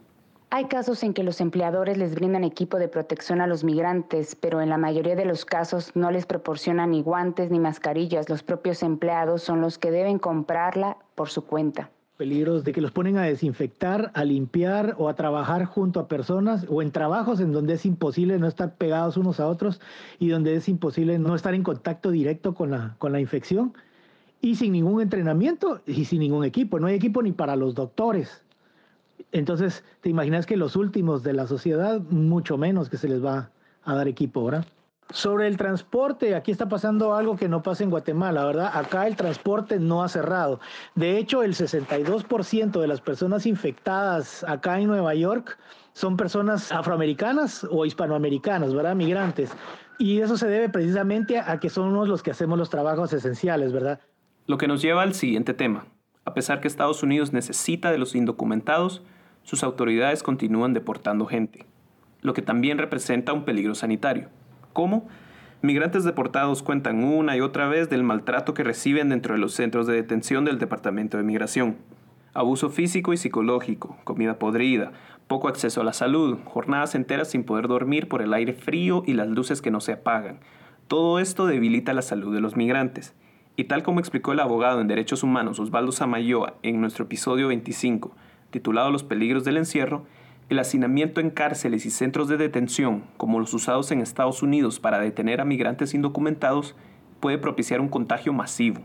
Hay 0.50 0.66
casos 0.66 1.02
en 1.04 1.14
que 1.14 1.22
los 1.22 1.40
empleadores 1.40 1.96
les 1.96 2.14
brindan 2.14 2.44
equipo 2.44 2.78
de 2.78 2.88
protección 2.88 3.40
a 3.40 3.46
los 3.46 3.64
migrantes, 3.64 4.36
pero 4.36 4.60
en 4.60 4.68
la 4.68 4.76
mayoría 4.76 5.16
de 5.16 5.24
los 5.24 5.46
casos 5.46 5.96
no 5.96 6.10
les 6.10 6.26
proporcionan 6.26 6.90
ni 6.90 7.00
guantes 7.00 7.50
ni 7.50 7.58
mascarillas. 7.58 8.28
Los 8.28 8.42
propios 8.42 8.82
empleados 8.82 9.42
son 9.42 9.62
los 9.62 9.78
que 9.78 9.90
deben 9.90 10.18
comprarla 10.18 10.98
por 11.14 11.30
su 11.30 11.46
cuenta. 11.46 11.88
Peligros 12.16 12.62
de 12.62 12.72
que 12.72 12.80
los 12.80 12.92
ponen 12.92 13.16
a 13.18 13.22
desinfectar, 13.22 14.12
a 14.14 14.24
limpiar 14.24 14.94
o 14.98 15.08
a 15.08 15.14
trabajar 15.14 15.64
junto 15.64 15.98
a 15.98 16.06
personas 16.06 16.64
o 16.68 16.80
en 16.80 16.92
trabajos 16.92 17.40
en 17.40 17.52
donde 17.52 17.74
es 17.74 17.84
imposible 17.84 18.38
no 18.38 18.46
estar 18.46 18.76
pegados 18.76 19.16
unos 19.16 19.40
a 19.40 19.48
otros 19.48 19.80
y 20.20 20.28
donde 20.28 20.54
es 20.54 20.68
imposible 20.68 21.18
no 21.18 21.34
estar 21.34 21.54
en 21.54 21.64
contacto 21.64 22.10
directo 22.12 22.54
con 22.54 22.70
la, 22.70 22.94
con 22.98 23.10
la 23.10 23.20
infección 23.20 23.74
y 24.40 24.54
sin 24.54 24.72
ningún 24.72 25.00
entrenamiento 25.00 25.80
y 25.86 26.04
sin 26.04 26.20
ningún 26.20 26.44
equipo. 26.44 26.78
No 26.78 26.86
hay 26.86 26.94
equipo 26.94 27.22
ni 27.22 27.32
para 27.32 27.56
los 27.56 27.74
doctores. 27.74 28.42
Entonces, 29.32 29.82
te 30.00 30.08
imaginas 30.08 30.46
que 30.46 30.56
los 30.56 30.76
últimos 30.76 31.22
de 31.22 31.32
la 31.32 31.46
sociedad, 31.46 32.00
mucho 32.10 32.58
menos 32.58 32.88
que 32.88 32.96
se 32.96 33.08
les 33.08 33.24
va 33.24 33.50
a 33.82 33.94
dar 33.94 34.06
equipo, 34.06 34.44
¿verdad? 34.44 34.66
Sobre 35.10 35.46
el 35.46 35.56
transporte, 35.56 36.34
aquí 36.34 36.50
está 36.50 36.68
pasando 36.68 37.14
algo 37.14 37.36
que 37.36 37.48
no 37.48 37.62
pasa 37.62 37.84
en 37.84 37.90
Guatemala, 37.90 38.44
¿verdad? 38.44 38.70
Acá 38.74 39.06
el 39.06 39.16
transporte 39.16 39.78
no 39.78 40.02
ha 40.02 40.08
cerrado. 40.08 40.60
De 40.94 41.18
hecho, 41.18 41.42
el 41.42 41.54
62% 41.54 42.80
de 42.80 42.86
las 42.86 43.00
personas 43.00 43.46
infectadas 43.46 44.44
acá 44.44 44.80
en 44.80 44.88
Nueva 44.88 45.14
York 45.14 45.58
son 45.92 46.16
personas 46.16 46.72
afroamericanas 46.72 47.66
o 47.70 47.86
hispanoamericanas, 47.86 48.74
¿verdad? 48.74 48.96
Migrantes. 48.96 49.50
Y 49.98 50.20
eso 50.20 50.36
se 50.36 50.48
debe 50.48 50.68
precisamente 50.68 51.38
a 51.38 51.60
que 51.60 51.70
somos 51.70 52.08
los 52.08 52.22
que 52.22 52.32
hacemos 52.32 52.58
los 52.58 52.70
trabajos 52.70 53.12
esenciales, 53.12 53.72
¿verdad? 53.72 54.00
Lo 54.46 54.58
que 54.58 54.66
nos 54.66 54.82
lleva 54.82 55.02
al 55.02 55.14
siguiente 55.14 55.54
tema. 55.54 55.86
A 56.24 56.34
pesar 56.34 56.60
que 56.60 56.68
Estados 56.68 57.02
Unidos 57.02 57.32
necesita 57.32 57.92
de 57.92 57.98
los 57.98 58.14
indocumentados, 58.14 59.02
sus 59.42 59.62
autoridades 59.62 60.22
continúan 60.22 60.72
deportando 60.72 61.26
gente, 61.26 61.66
lo 62.22 62.32
que 62.32 62.42
también 62.42 62.78
representa 62.78 63.32
un 63.32 63.44
peligro 63.44 63.74
sanitario. 63.74 64.28
¿Cómo? 64.74 65.06
Migrantes 65.62 66.02
deportados 66.02 66.64
cuentan 66.64 67.04
una 67.04 67.36
y 67.36 67.40
otra 67.40 67.68
vez 67.68 67.88
del 67.88 68.02
maltrato 68.02 68.54
que 68.54 68.64
reciben 68.64 69.08
dentro 69.08 69.34
de 69.34 69.40
los 69.40 69.54
centros 69.54 69.86
de 69.86 69.94
detención 69.94 70.44
del 70.44 70.58
Departamento 70.58 71.16
de 71.16 71.22
Migración. 71.22 71.76
Abuso 72.34 72.70
físico 72.70 73.12
y 73.12 73.16
psicológico, 73.16 73.96
comida 74.02 74.40
podrida, 74.40 74.90
poco 75.28 75.46
acceso 75.46 75.80
a 75.80 75.84
la 75.84 75.92
salud, 75.92 76.38
jornadas 76.44 76.96
enteras 76.96 77.30
sin 77.30 77.44
poder 77.44 77.68
dormir 77.68 78.08
por 78.08 78.20
el 78.20 78.34
aire 78.34 78.52
frío 78.52 79.04
y 79.06 79.12
las 79.12 79.28
luces 79.28 79.62
que 79.62 79.70
no 79.70 79.80
se 79.80 79.92
apagan. 79.92 80.40
Todo 80.88 81.20
esto 81.20 81.46
debilita 81.46 81.94
la 81.94 82.02
salud 82.02 82.34
de 82.34 82.40
los 82.40 82.56
migrantes 82.56 83.14
y 83.54 83.64
tal 83.64 83.84
como 83.84 84.00
explicó 84.00 84.32
el 84.32 84.40
abogado 84.40 84.80
en 84.80 84.88
Derechos 84.88 85.22
Humanos 85.22 85.60
Osvaldo 85.60 85.92
Samayoa 85.92 86.54
en 86.64 86.80
nuestro 86.80 87.04
episodio 87.04 87.46
25, 87.46 88.10
titulado 88.50 88.90
Los 88.90 89.04
peligros 89.04 89.44
del 89.44 89.56
encierro, 89.56 90.04
el 90.48 90.58
hacinamiento 90.58 91.20
en 91.20 91.30
cárceles 91.30 91.86
y 91.86 91.90
centros 91.90 92.28
de 92.28 92.36
detención, 92.36 93.04
como 93.16 93.40
los 93.40 93.54
usados 93.54 93.90
en 93.90 94.00
Estados 94.00 94.42
Unidos 94.42 94.80
para 94.80 94.98
detener 94.98 95.40
a 95.40 95.44
migrantes 95.44 95.94
indocumentados, 95.94 96.76
puede 97.20 97.38
propiciar 97.38 97.80
un 97.80 97.88
contagio 97.88 98.32
masivo. 98.32 98.82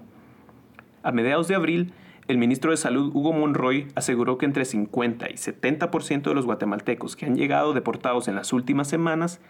A 1.04 1.12
mediados 1.12 1.48
de 1.48 1.56
abril, 1.56 1.94
el 2.28 2.38
ministro 2.38 2.72
de 2.72 2.78
Salud 2.78 3.12
Hugo 3.14 3.34
Monroy 3.34 3.88
aseguró 3.96 4.38
que 4.38 4.46
entre 4.46 4.66
50 4.66 5.30
y 5.30 5.34
70% 5.34 6.24
de 6.24 6.34
los 6.36 6.46
guatemaltecos 6.46 7.16
que 7.16 7.26
han 7.26 7.36
llegado 7.36 7.74
deportados 7.74 8.28
en 8.28 8.36
las 8.36 8.54
últimas 8.54 8.88
semanas 8.88 9.42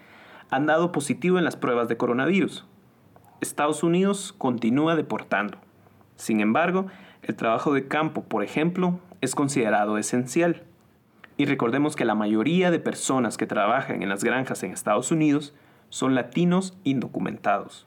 han 0.50 0.66
dado 0.66 0.90
positivo 0.90 1.38
en 1.38 1.44
las 1.44 1.56
pruebas 1.56 1.88
de 1.88 1.96
coronavirus, 1.96 2.66
Estados 3.40 3.82
Unidos 3.82 4.34
continúa 4.36 4.96
deportando. 4.96 5.58
Sin 6.16 6.40
embargo, 6.40 6.86
el 7.22 7.36
trabajo 7.36 7.72
de 7.72 7.88
campo, 7.88 8.22
por 8.22 8.44
ejemplo, 8.44 8.98
es 9.20 9.34
considerado 9.34 9.96
esencial. 9.96 10.64
Y 11.40 11.46
recordemos 11.46 11.96
que 11.96 12.04
la 12.04 12.14
mayoría 12.14 12.70
de 12.70 12.80
personas 12.80 13.38
que 13.38 13.46
trabajan 13.46 14.02
en 14.02 14.10
las 14.10 14.22
granjas 14.22 14.62
en 14.62 14.72
Estados 14.72 15.10
Unidos 15.10 15.54
son 15.88 16.14
latinos 16.14 16.76
indocumentados. 16.84 17.86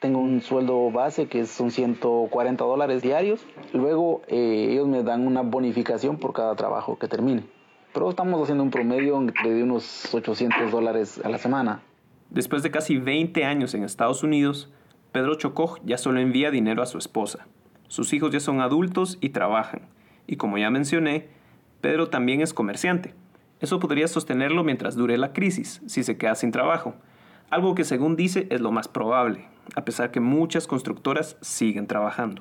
Tengo 0.00 0.18
un 0.18 0.40
sueldo 0.40 0.90
base 0.90 1.28
que 1.28 1.46
son 1.46 1.70
140 1.70 2.64
dólares 2.64 3.00
diarios. 3.00 3.46
Luego 3.72 4.22
eh, 4.26 4.70
ellos 4.72 4.88
me 4.88 5.04
dan 5.04 5.28
una 5.28 5.42
bonificación 5.42 6.16
por 6.16 6.32
cada 6.32 6.56
trabajo 6.56 6.98
que 6.98 7.06
termine. 7.06 7.44
Pero 7.94 8.10
estamos 8.10 8.42
haciendo 8.42 8.64
un 8.64 8.72
promedio 8.72 9.24
de 9.44 9.62
unos 9.62 10.12
800 10.12 10.72
dólares 10.72 11.20
a 11.24 11.28
la 11.28 11.38
semana. 11.38 11.82
Después 12.30 12.64
de 12.64 12.72
casi 12.72 12.98
20 12.98 13.44
años 13.44 13.74
en 13.74 13.84
Estados 13.84 14.24
Unidos, 14.24 14.72
Pedro 15.12 15.36
Chocó 15.36 15.78
ya 15.84 15.98
solo 15.98 16.18
envía 16.18 16.50
dinero 16.50 16.82
a 16.82 16.86
su 16.86 16.98
esposa. 16.98 17.46
Sus 17.86 18.12
hijos 18.12 18.32
ya 18.32 18.40
son 18.40 18.60
adultos 18.60 19.18
y 19.20 19.28
trabajan. 19.28 19.82
Y 20.26 20.34
como 20.34 20.58
ya 20.58 20.68
mencioné, 20.68 21.28
Pedro 21.82 22.08
también 22.08 22.40
es 22.40 22.54
comerciante. 22.54 23.12
Eso 23.60 23.80
podría 23.80 24.06
sostenerlo 24.06 24.62
mientras 24.62 24.94
dure 24.94 25.18
la 25.18 25.32
crisis, 25.32 25.82
si 25.86 26.04
se 26.04 26.16
queda 26.16 26.36
sin 26.36 26.52
trabajo. 26.52 26.94
Algo 27.50 27.74
que 27.74 27.82
según 27.82 28.14
dice 28.14 28.46
es 28.50 28.60
lo 28.60 28.70
más 28.70 28.86
probable, 28.86 29.46
a 29.74 29.84
pesar 29.84 30.12
que 30.12 30.20
muchas 30.20 30.68
constructoras 30.68 31.36
siguen 31.40 31.88
trabajando. 31.88 32.40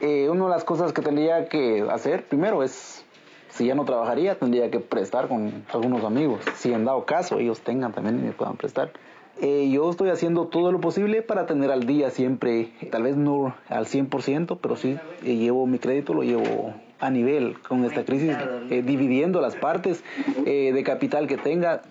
Eh, 0.00 0.28
una 0.30 0.44
de 0.44 0.50
las 0.50 0.62
cosas 0.62 0.92
que 0.92 1.02
tendría 1.02 1.48
que 1.48 1.84
hacer 1.90 2.26
primero 2.28 2.62
es, 2.62 3.04
si 3.48 3.66
ya 3.66 3.74
no 3.74 3.84
trabajaría, 3.84 4.38
tendría 4.38 4.70
que 4.70 4.78
prestar 4.78 5.26
con 5.26 5.64
algunos 5.74 6.04
amigos. 6.04 6.40
Si 6.54 6.72
en 6.72 6.84
dado 6.84 7.04
caso 7.04 7.40
ellos 7.40 7.60
tengan 7.62 7.92
también 7.92 8.20
y 8.20 8.22
me 8.22 8.32
puedan 8.32 8.56
prestar. 8.56 8.92
Eh, 9.40 9.68
yo 9.72 9.90
estoy 9.90 10.10
haciendo 10.10 10.46
todo 10.46 10.70
lo 10.70 10.80
posible 10.80 11.22
para 11.22 11.46
tener 11.46 11.72
al 11.72 11.86
día 11.86 12.10
siempre, 12.10 12.72
tal 12.92 13.02
vez 13.02 13.16
no 13.16 13.56
al 13.68 13.86
100%, 13.86 14.58
pero 14.62 14.76
sí 14.76 14.96
eh, 15.24 15.36
llevo 15.36 15.66
mi 15.66 15.80
crédito, 15.80 16.14
lo 16.14 16.22
llevo 16.22 16.74
a 17.00 17.10
nivel 17.10 17.58
con 17.60 17.84
esta 17.84 18.04
crisis, 18.04 18.36
eh, 18.70 18.82
dividiendo 18.82 19.40
las 19.40 19.56
partes 19.56 20.04
de 20.44 20.82
capital 20.84 21.26
que 21.26 21.36
tenga, 21.36 21.82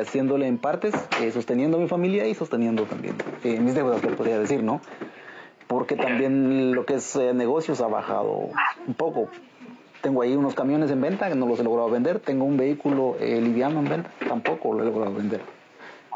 haciéndole 0.00 0.46
en 0.46 0.58
partes, 0.58 0.94
sosteniendo 1.32 1.76
a 1.76 1.80
mi 1.80 1.88
familia 1.88 2.26
y 2.26 2.34
sosteniendo 2.34 2.84
también 2.84 3.16
mis 3.44 3.74
deudas, 3.74 4.00
podría 4.00 4.38
decir, 4.38 4.62
¿no? 4.62 4.80
Porque 5.66 5.96
también 5.96 6.74
lo 6.74 6.86
que 6.86 6.94
es 6.94 7.16
negocios 7.34 7.80
ha 7.80 7.86
bajado 7.86 8.48
un 8.86 8.94
poco. 8.94 9.28
Tengo 10.00 10.22
ahí 10.22 10.34
unos 10.34 10.54
camiones 10.54 10.90
en 10.90 11.00
venta 11.00 11.28
que 11.28 11.34
no 11.34 11.46
los 11.46 11.60
he 11.60 11.64
logrado 11.64 11.90
vender. 11.90 12.20
Tengo 12.20 12.44
un 12.44 12.56
vehículo 12.56 13.16
liviano 13.20 13.80
en 13.80 13.88
venta, 13.88 14.10
tampoco 14.26 14.72
lo 14.72 14.82
he 14.82 14.86
logrado 14.86 15.14
vender 15.14 15.40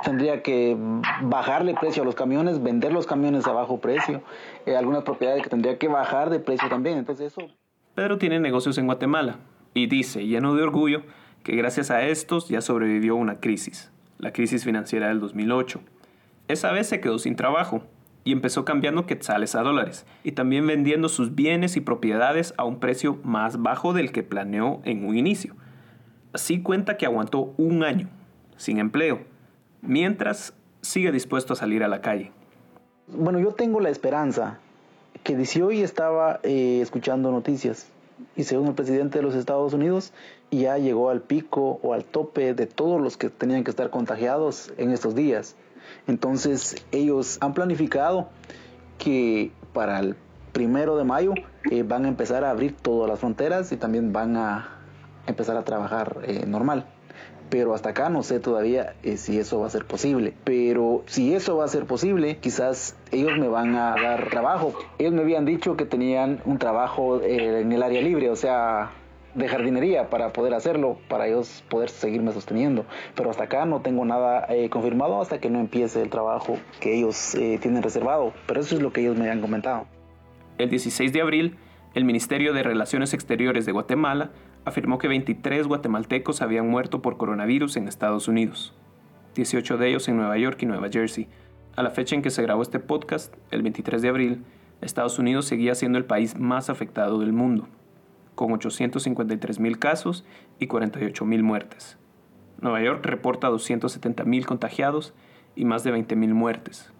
tendría 0.04 0.42
que 0.42 0.76
bajarle 1.22 1.74
precio 1.74 2.02
a 2.02 2.06
los 2.06 2.14
camiones, 2.14 2.62
vender 2.62 2.92
los 2.92 3.06
camiones 3.06 3.46
a 3.46 3.52
bajo 3.52 3.78
precio, 3.78 4.22
eh, 4.66 4.76
algunas 4.76 5.02
propiedades 5.02 5.42
que 5.42 5.48
tendría 5.48 5.78
que 5.78 5.88
bajar 5.88 6.30
de 6.30 6.38
precio 6.38 6.68
también. 6.68 6.98
Entonces 6.98 7.32
eso... 7.32 7.48
Pedro 7.94 8.18
tiene 8.18 8.40
negocios 8.40 8.76
en 8.78 8.86
Guatemala 8.86 9.36
y 9.72 9.86
dice, 9.86 10.26
lleno 10.26 10.56
de 10.56 10.64
orgullo, 10.64 11.02
que 11.44 11.54
gracias 11.54 11.92
a 11.92 12.02
estos 12.02 12.48
ya 12.48 12.60
sobrevivió 12.60 13.14
una 13.14 13.38
crisis, 13.38 13.92
la 14.18 14.32
crisis 14.32 14.64
financiera 14.64 15.08
del 15.08 15.20
2008. 15.20 15.80
Esa 16.48 16.72
vez 16.72 16.88
se 16.88 17.00
quedó 17.00 17.20
sin 17.20 17.36
trabajo 17.36 17.84
y 18.24 18.32
empezó 18.32 18.64
cambiando 18.64 19.06
quetzales 19.06 19.54
a 19.54 19.62
dólares 19.62 20.06
y 20.24 20.32
también 20.32 20.66
vendiendo 20.66 21.08
sus 21.08 21.36
bienes 21.36 21.76
y 21.76 21.80
propiedades 21.80 22.52
a 22.56 22.64
un 22.64 22.80
precio 22.80 23.20
más 23.22 23.62
bajo 23.62 23.92
del 23.92 24.10
que 24.10 24.24
planeó 24.24 24.80
en 24.84 25.04
un 25.06 25.16
inicio. 25.16 25.54
Así 26.32 26.62
cuenta 26.62 26.96
que 26.96 27.06
aguantó 27.06 27.54
un 27.58 27.84
año 27.84 28.08
sin 28.56 28.78
empleo 28.78 29.20
mientras 29.82 30.52
sigue 30.80 31.12
dispuesto 31.12 31.52
a 31.52 31.56
salir 31.56 31.84
a 31.84 31.88
la 31.88 32.00
calle. 32.00 32.32
Bueno, 33.06 33.38
yo 33.38 33.52
tengo 33.52 33.78
la 33.78 33.90
esperanza 33.90 34.58
que 35.24 35.42
si 35.46 35.62
hoy 35.62 35.80
estaba 35.80 36.38
eh, 36.42 36.80
escuchando 36.82 37.32
noticias 37.32 37.86
y 38.36 38.44
según 38.44 38.68
el 38.68 38.74
presidente 38.74 39.18
de 39.18 39.22
los 39.24 39.34
Estados 39.34 39.72
Unidos 39.72 40.12
ya 40.50 40.76
llegó 40.76 41.08
al 41.08 41.22
pico 41.22 41.80
o 41.82 41.94
al 41.94 42.04
tope 42.04 42.52
de 42.52 42.66
todos 42.66 43.00
los 43.00 43.16
que 43.16 43.30
tenían 43.30 43.64
que 43.64 43.70
estar 43.70 43.88
contagiados 43.90 44.72
en 44.76 44.90
estos 44.92 45.14
días. 45.14 45.56
Entonces 46.06 46.76
ellos 46.92 47.38
han 47.40 47.54
planificado 47.54 48.28
que 48.98 49.50
para 49.72 49.98
el 49.98 50.14
primero 50.52 50.96
de 50.96 51.04
mayo 51.04 51.32
eh, 51.70 51.82
van 51.82 52.04
a 52.04 52.08
empezar 52.08 52.44
a 52.44 52.50
abrir 52.50 52.76
todas 52.76 53.08
las 53.08 53.18
fronteras 53.18 53.72
y 53.72 53.78
también 53.78 54.12
van 54.12 54.36
a 54.36 54.78
empezar 55.26 55.56
a 55.56 55.64
trabajar 55.64 56.20
eh, 56.24 56.44
normal 56.46 56.86
pero 57.54 57.72
hasta 57.72 57.90
acá 57.90 58.08
no 58.08 58.24
sé 58.24 58.40
todavía 58.40 58.94
eh, 59.04 59.16
si 59.16 59.38
eso 59.38 59.60
va 59.60 59.68
a 59.68 59.70
ser 59.70 59.84
posible. 59.84 60.34
Pero 60.42 61.04
si 61.06 61.34
eso 61.34 61.56
va 61.56 61.64
a 61.64 61.68
ser 61.68 61.86
posible, 61.86 62.38
quizás 62.38 62.96
ellos 63.12 63.38
me 63.38 63.46
van 63.46 63.76
a 63.76 63.94
dar 63.94 64.28
trabajo. 64.28 64.74
Ellos 64.98 65.12
me 65.12 65.22
habían 65.22 65.44
dicho 65.44 65.76
que 65.76 65.84
tenían 65.84 66.40
un 66.46 66.58
trabajo 66.58 67.20
eh, 67.20 67.60
en 67.60 67.70
el 67.70 67.84
área 67.84 68.02
libre, 68.02 68.28
o 68.28 68.34
sea, 68.34 68.90
de 69.36 69.46
jardinería 69.46 70.10
para 70.10 70.32
poder 70.32 70.52
hacerlo, 70.52 70.98
para 71.08 71.28
ellos 71.28 71.62
poder 71.70 71.90
seguirme 71.90 72.32
sosteniendo. 72.32 72.86
Pero 73.14 73.30
hasta 73.30 73.44
acá 73.44 73.66
no 73.66 73.82
tengo 73.82 74.04
nada 74.04 74.46
eh, 74.48 74.68
confirmado 74.68 75.20
hasta 75.20 75.38
que 75.38 75.48
no 75.48 75.60
empiece 75.60 76.02
el 76.02 76.10
trabajo 76.10 76.58
que 76.80 76.98
ellos 76.98 77.36
tienen 77.60 77.84
reservado. 77.84 78.32
Pero 78.48 78.62
eso 78.62 78.74
es 78.74 78.82
lo 78.82 78.92
que 78.92 79.02
ellos 79.02 79.16
me 79.16 79.30
han 79.30 79.40
comentado. 79.40 79.86
El 80.58 80.70
16 80.70 81.12
de 81.12 81.20
abril, 81.20 81.56
el 81.94 82.04
Ministerio 82.04 82.52
de 82.52 82.64
Relaciones 82.64 83.14
Exteriores 83.14 83.64
de 83.64 83.70
Guatemala 83.70 84.32
afirmó 84.64 84.98
que 84.98 85.08
23 85.08 85.66
guatemaltecos 85.66 86.42
habían 86.42 86.68
muerto 86.68 87.02
por 87.02 87.16
coronavirus 87.16 87.76
en 87.76 87.88
Estados 87.88 88.28
Unidos, 88.28 88.74
18 89.34 89.76
de 89.76 89.88
ellos 89.88 90.08
en 90.08 90.16
Nueva 90.16 90.38
York 90.38 90.62
y 90.62 90.66
Nueva 90.66 90.88
Jersey. 90.90 91.28
A 91.76 91.82
la 91.82 91.90
fecha 91.90 92.14
en 92.14 92.22
que 92.22 92.30
se 92.30 92.42
grabó 92.42 92.62
este 92.62 92.78
podcast, 92.78 93.34
el 93.50 93.62
23 93.62 94.00
de 94.02 94.08
abril, 94.08 94.44
Estados 94.80 95.18
Unidos 95.18 95.46
seguía 95.46 95.74
siendo 95.74 95.98
el 95.98 96.04
país 96.04 96.38
más 96.38 96.70
afectado 96.70 97.18
del 97.18 97.32
mundo, 97.32 97.68
con 98.34 98.50
853.000 98.50 99.78
casos 99.78 100.24
y 100.58 100.66
48.000 100.66 101.42
muertes. 101.42 101.98
Nueva 102.60 102.82
York 102.82 103.04
reporta 103.04 103.50
270.000 103.50 104.44
contagiados 104.44 105.14
y 105.56 105.64
más 105.64 105.84
de 105.84 105.92
20.000 105.92 106.32
muertes. 106.32 106.92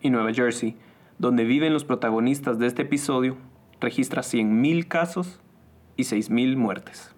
Y 0.00 0.10
Nueva 0.10 0.32
Jersey, 0.32 0.76
donde 1.18 1.44
viven 1.44 1.72
los 1.72 1.84
protagonistas 1.84 2.58
de 2.58 2.66
este 2.66 2.82
episodio, 2.82 3.36
registra 3.80 4.22
100.000 4.22 4.88
casos 4.88 5.40
y 5.96 6.02
6.000 6.02 6.56
muertes. 6.56 7.14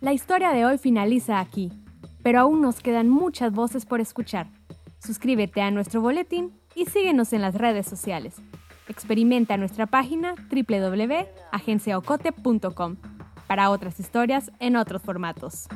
La 0.00 0.14
historia 0.14 0.52
de 0.52 0.64
hoy 0.64 0.78
finaliza 0.78 1.38
aquí, 1.38 1.70
pero 2.22 2.40
aún 2.40 2.62
nos 2.62 2.80
quedan 2.80 3.10
muchas 3.10 3.52
voces 3.52 3.84
por 3.84 4.00
escuchar. 4.00 4.46
Suscríbete 5.00 5.60
a 5.60 5.70
nuestro 5.70 6.00
boletín 6.00 6.54
y 6.74 6.86
síguenos 6.86 7.34
en 7.34 7.42
las 7.42 7.56
redes 7.56 7.86
sociales. 7.86 8.36
Experimenta 8.88 9.58
nuestra 9.58 9.86
página 9.86 10.34
www.agenciaocote.com 10.50 12.96
para 13.46 13.70
otras 13.70 14.00
historias 14.00 14.50
en 14.60 14.76
otros 14.76 15.02
formatos. 15.02 15.68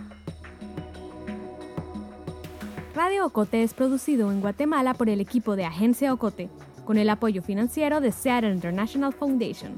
Radio 2.94 3.24
Ocote 3.24 3.62
es 3.62 3.72
producido 3.72 4.30
en 4.30 4.42
Guatemala 4.42 4.92
por 4.92 5.08
el 5.08 5.22
equipo 5.22 5.56
de 5.56 5.64
Agencia 5.64 6.12
Ocote, 6.12 6.50
con 6.84 6.98
el 6.98 7.08
apoyo 7.08 7.42
financiero 7.42 8.02
de 8.02 8.12
Seattle 8.12 8.52
International 8.52 9.14
Foundation. 9.14 9.76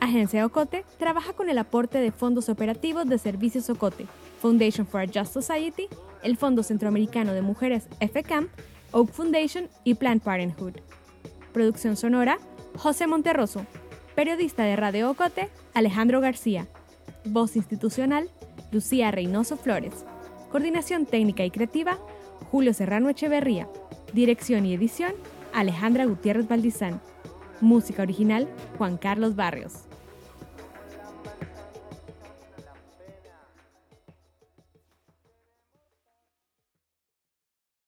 Agencia 0.00 0.46
Ocote 0.46 0.86
trabaja 0.98 1.34
con 1.34 1.50
el 1.50 1.58
aporte 1.58 1.98
de 1.98 2.12
fondos 2.12 2.48
operativos 2.48 3.06
de 3.06 3.18
Servicios 3.18 3.68
Ocote, 3.68 4.06
Foundation 4.40 4.86
for 4.86 5.02
a 5.02 5.06
Just 5.06 5.34
Society, 5.34 5.88
el 6.22 6.38
Fondo 6.38 6.62
Centroamericano 6.62 7.34
de 7.34 7.42
Mujeres 7.42 7.88
FCAM, 8.00 8.48
Oak 8.92 9.10
Foundation 9.12 9.68
y 9.84 9.94
Planned 9.94 10.22
Parenthood. 10.22 10.76
Producción 11.52 11.94
sonora, 11.94 12.38
José 12.78 13.06
Monterroso. 13.06 13.66
Periodista 14.14 14.64
de 14.64 14.76
Radio 14.76 15.10
Ocote, 15.10 15.50
Alejandro 15.74 16.22
García. 16.22 16.66
Voz 17.26 17.54
institucional, 17.54 18.30
Lucía 18.72 19.10
Reynoso 19.10 19.58
Flores. 19.58 20.06
Coordinación 20.50 21.04
técnica 21.04 21.44
y 21.44 21.50
creativa, 21.50 21.98
Julio 22.50 22.72
Serrano 22.72 23.08
Echeverría. 23.08 23.68
Dirección 24.12 24.66
y 24.66 24.74
edición, 24.74 25.12
Alejandra 25.52 26.04
Gutiérrez 26.04 26.48
Valdizán. 26.48 27.00
Música 27.60 28.02
original, 28.02 28.48
Juan 28.78 28.96
Carlos 28.98 29.34
Barrios. 29.34 29.85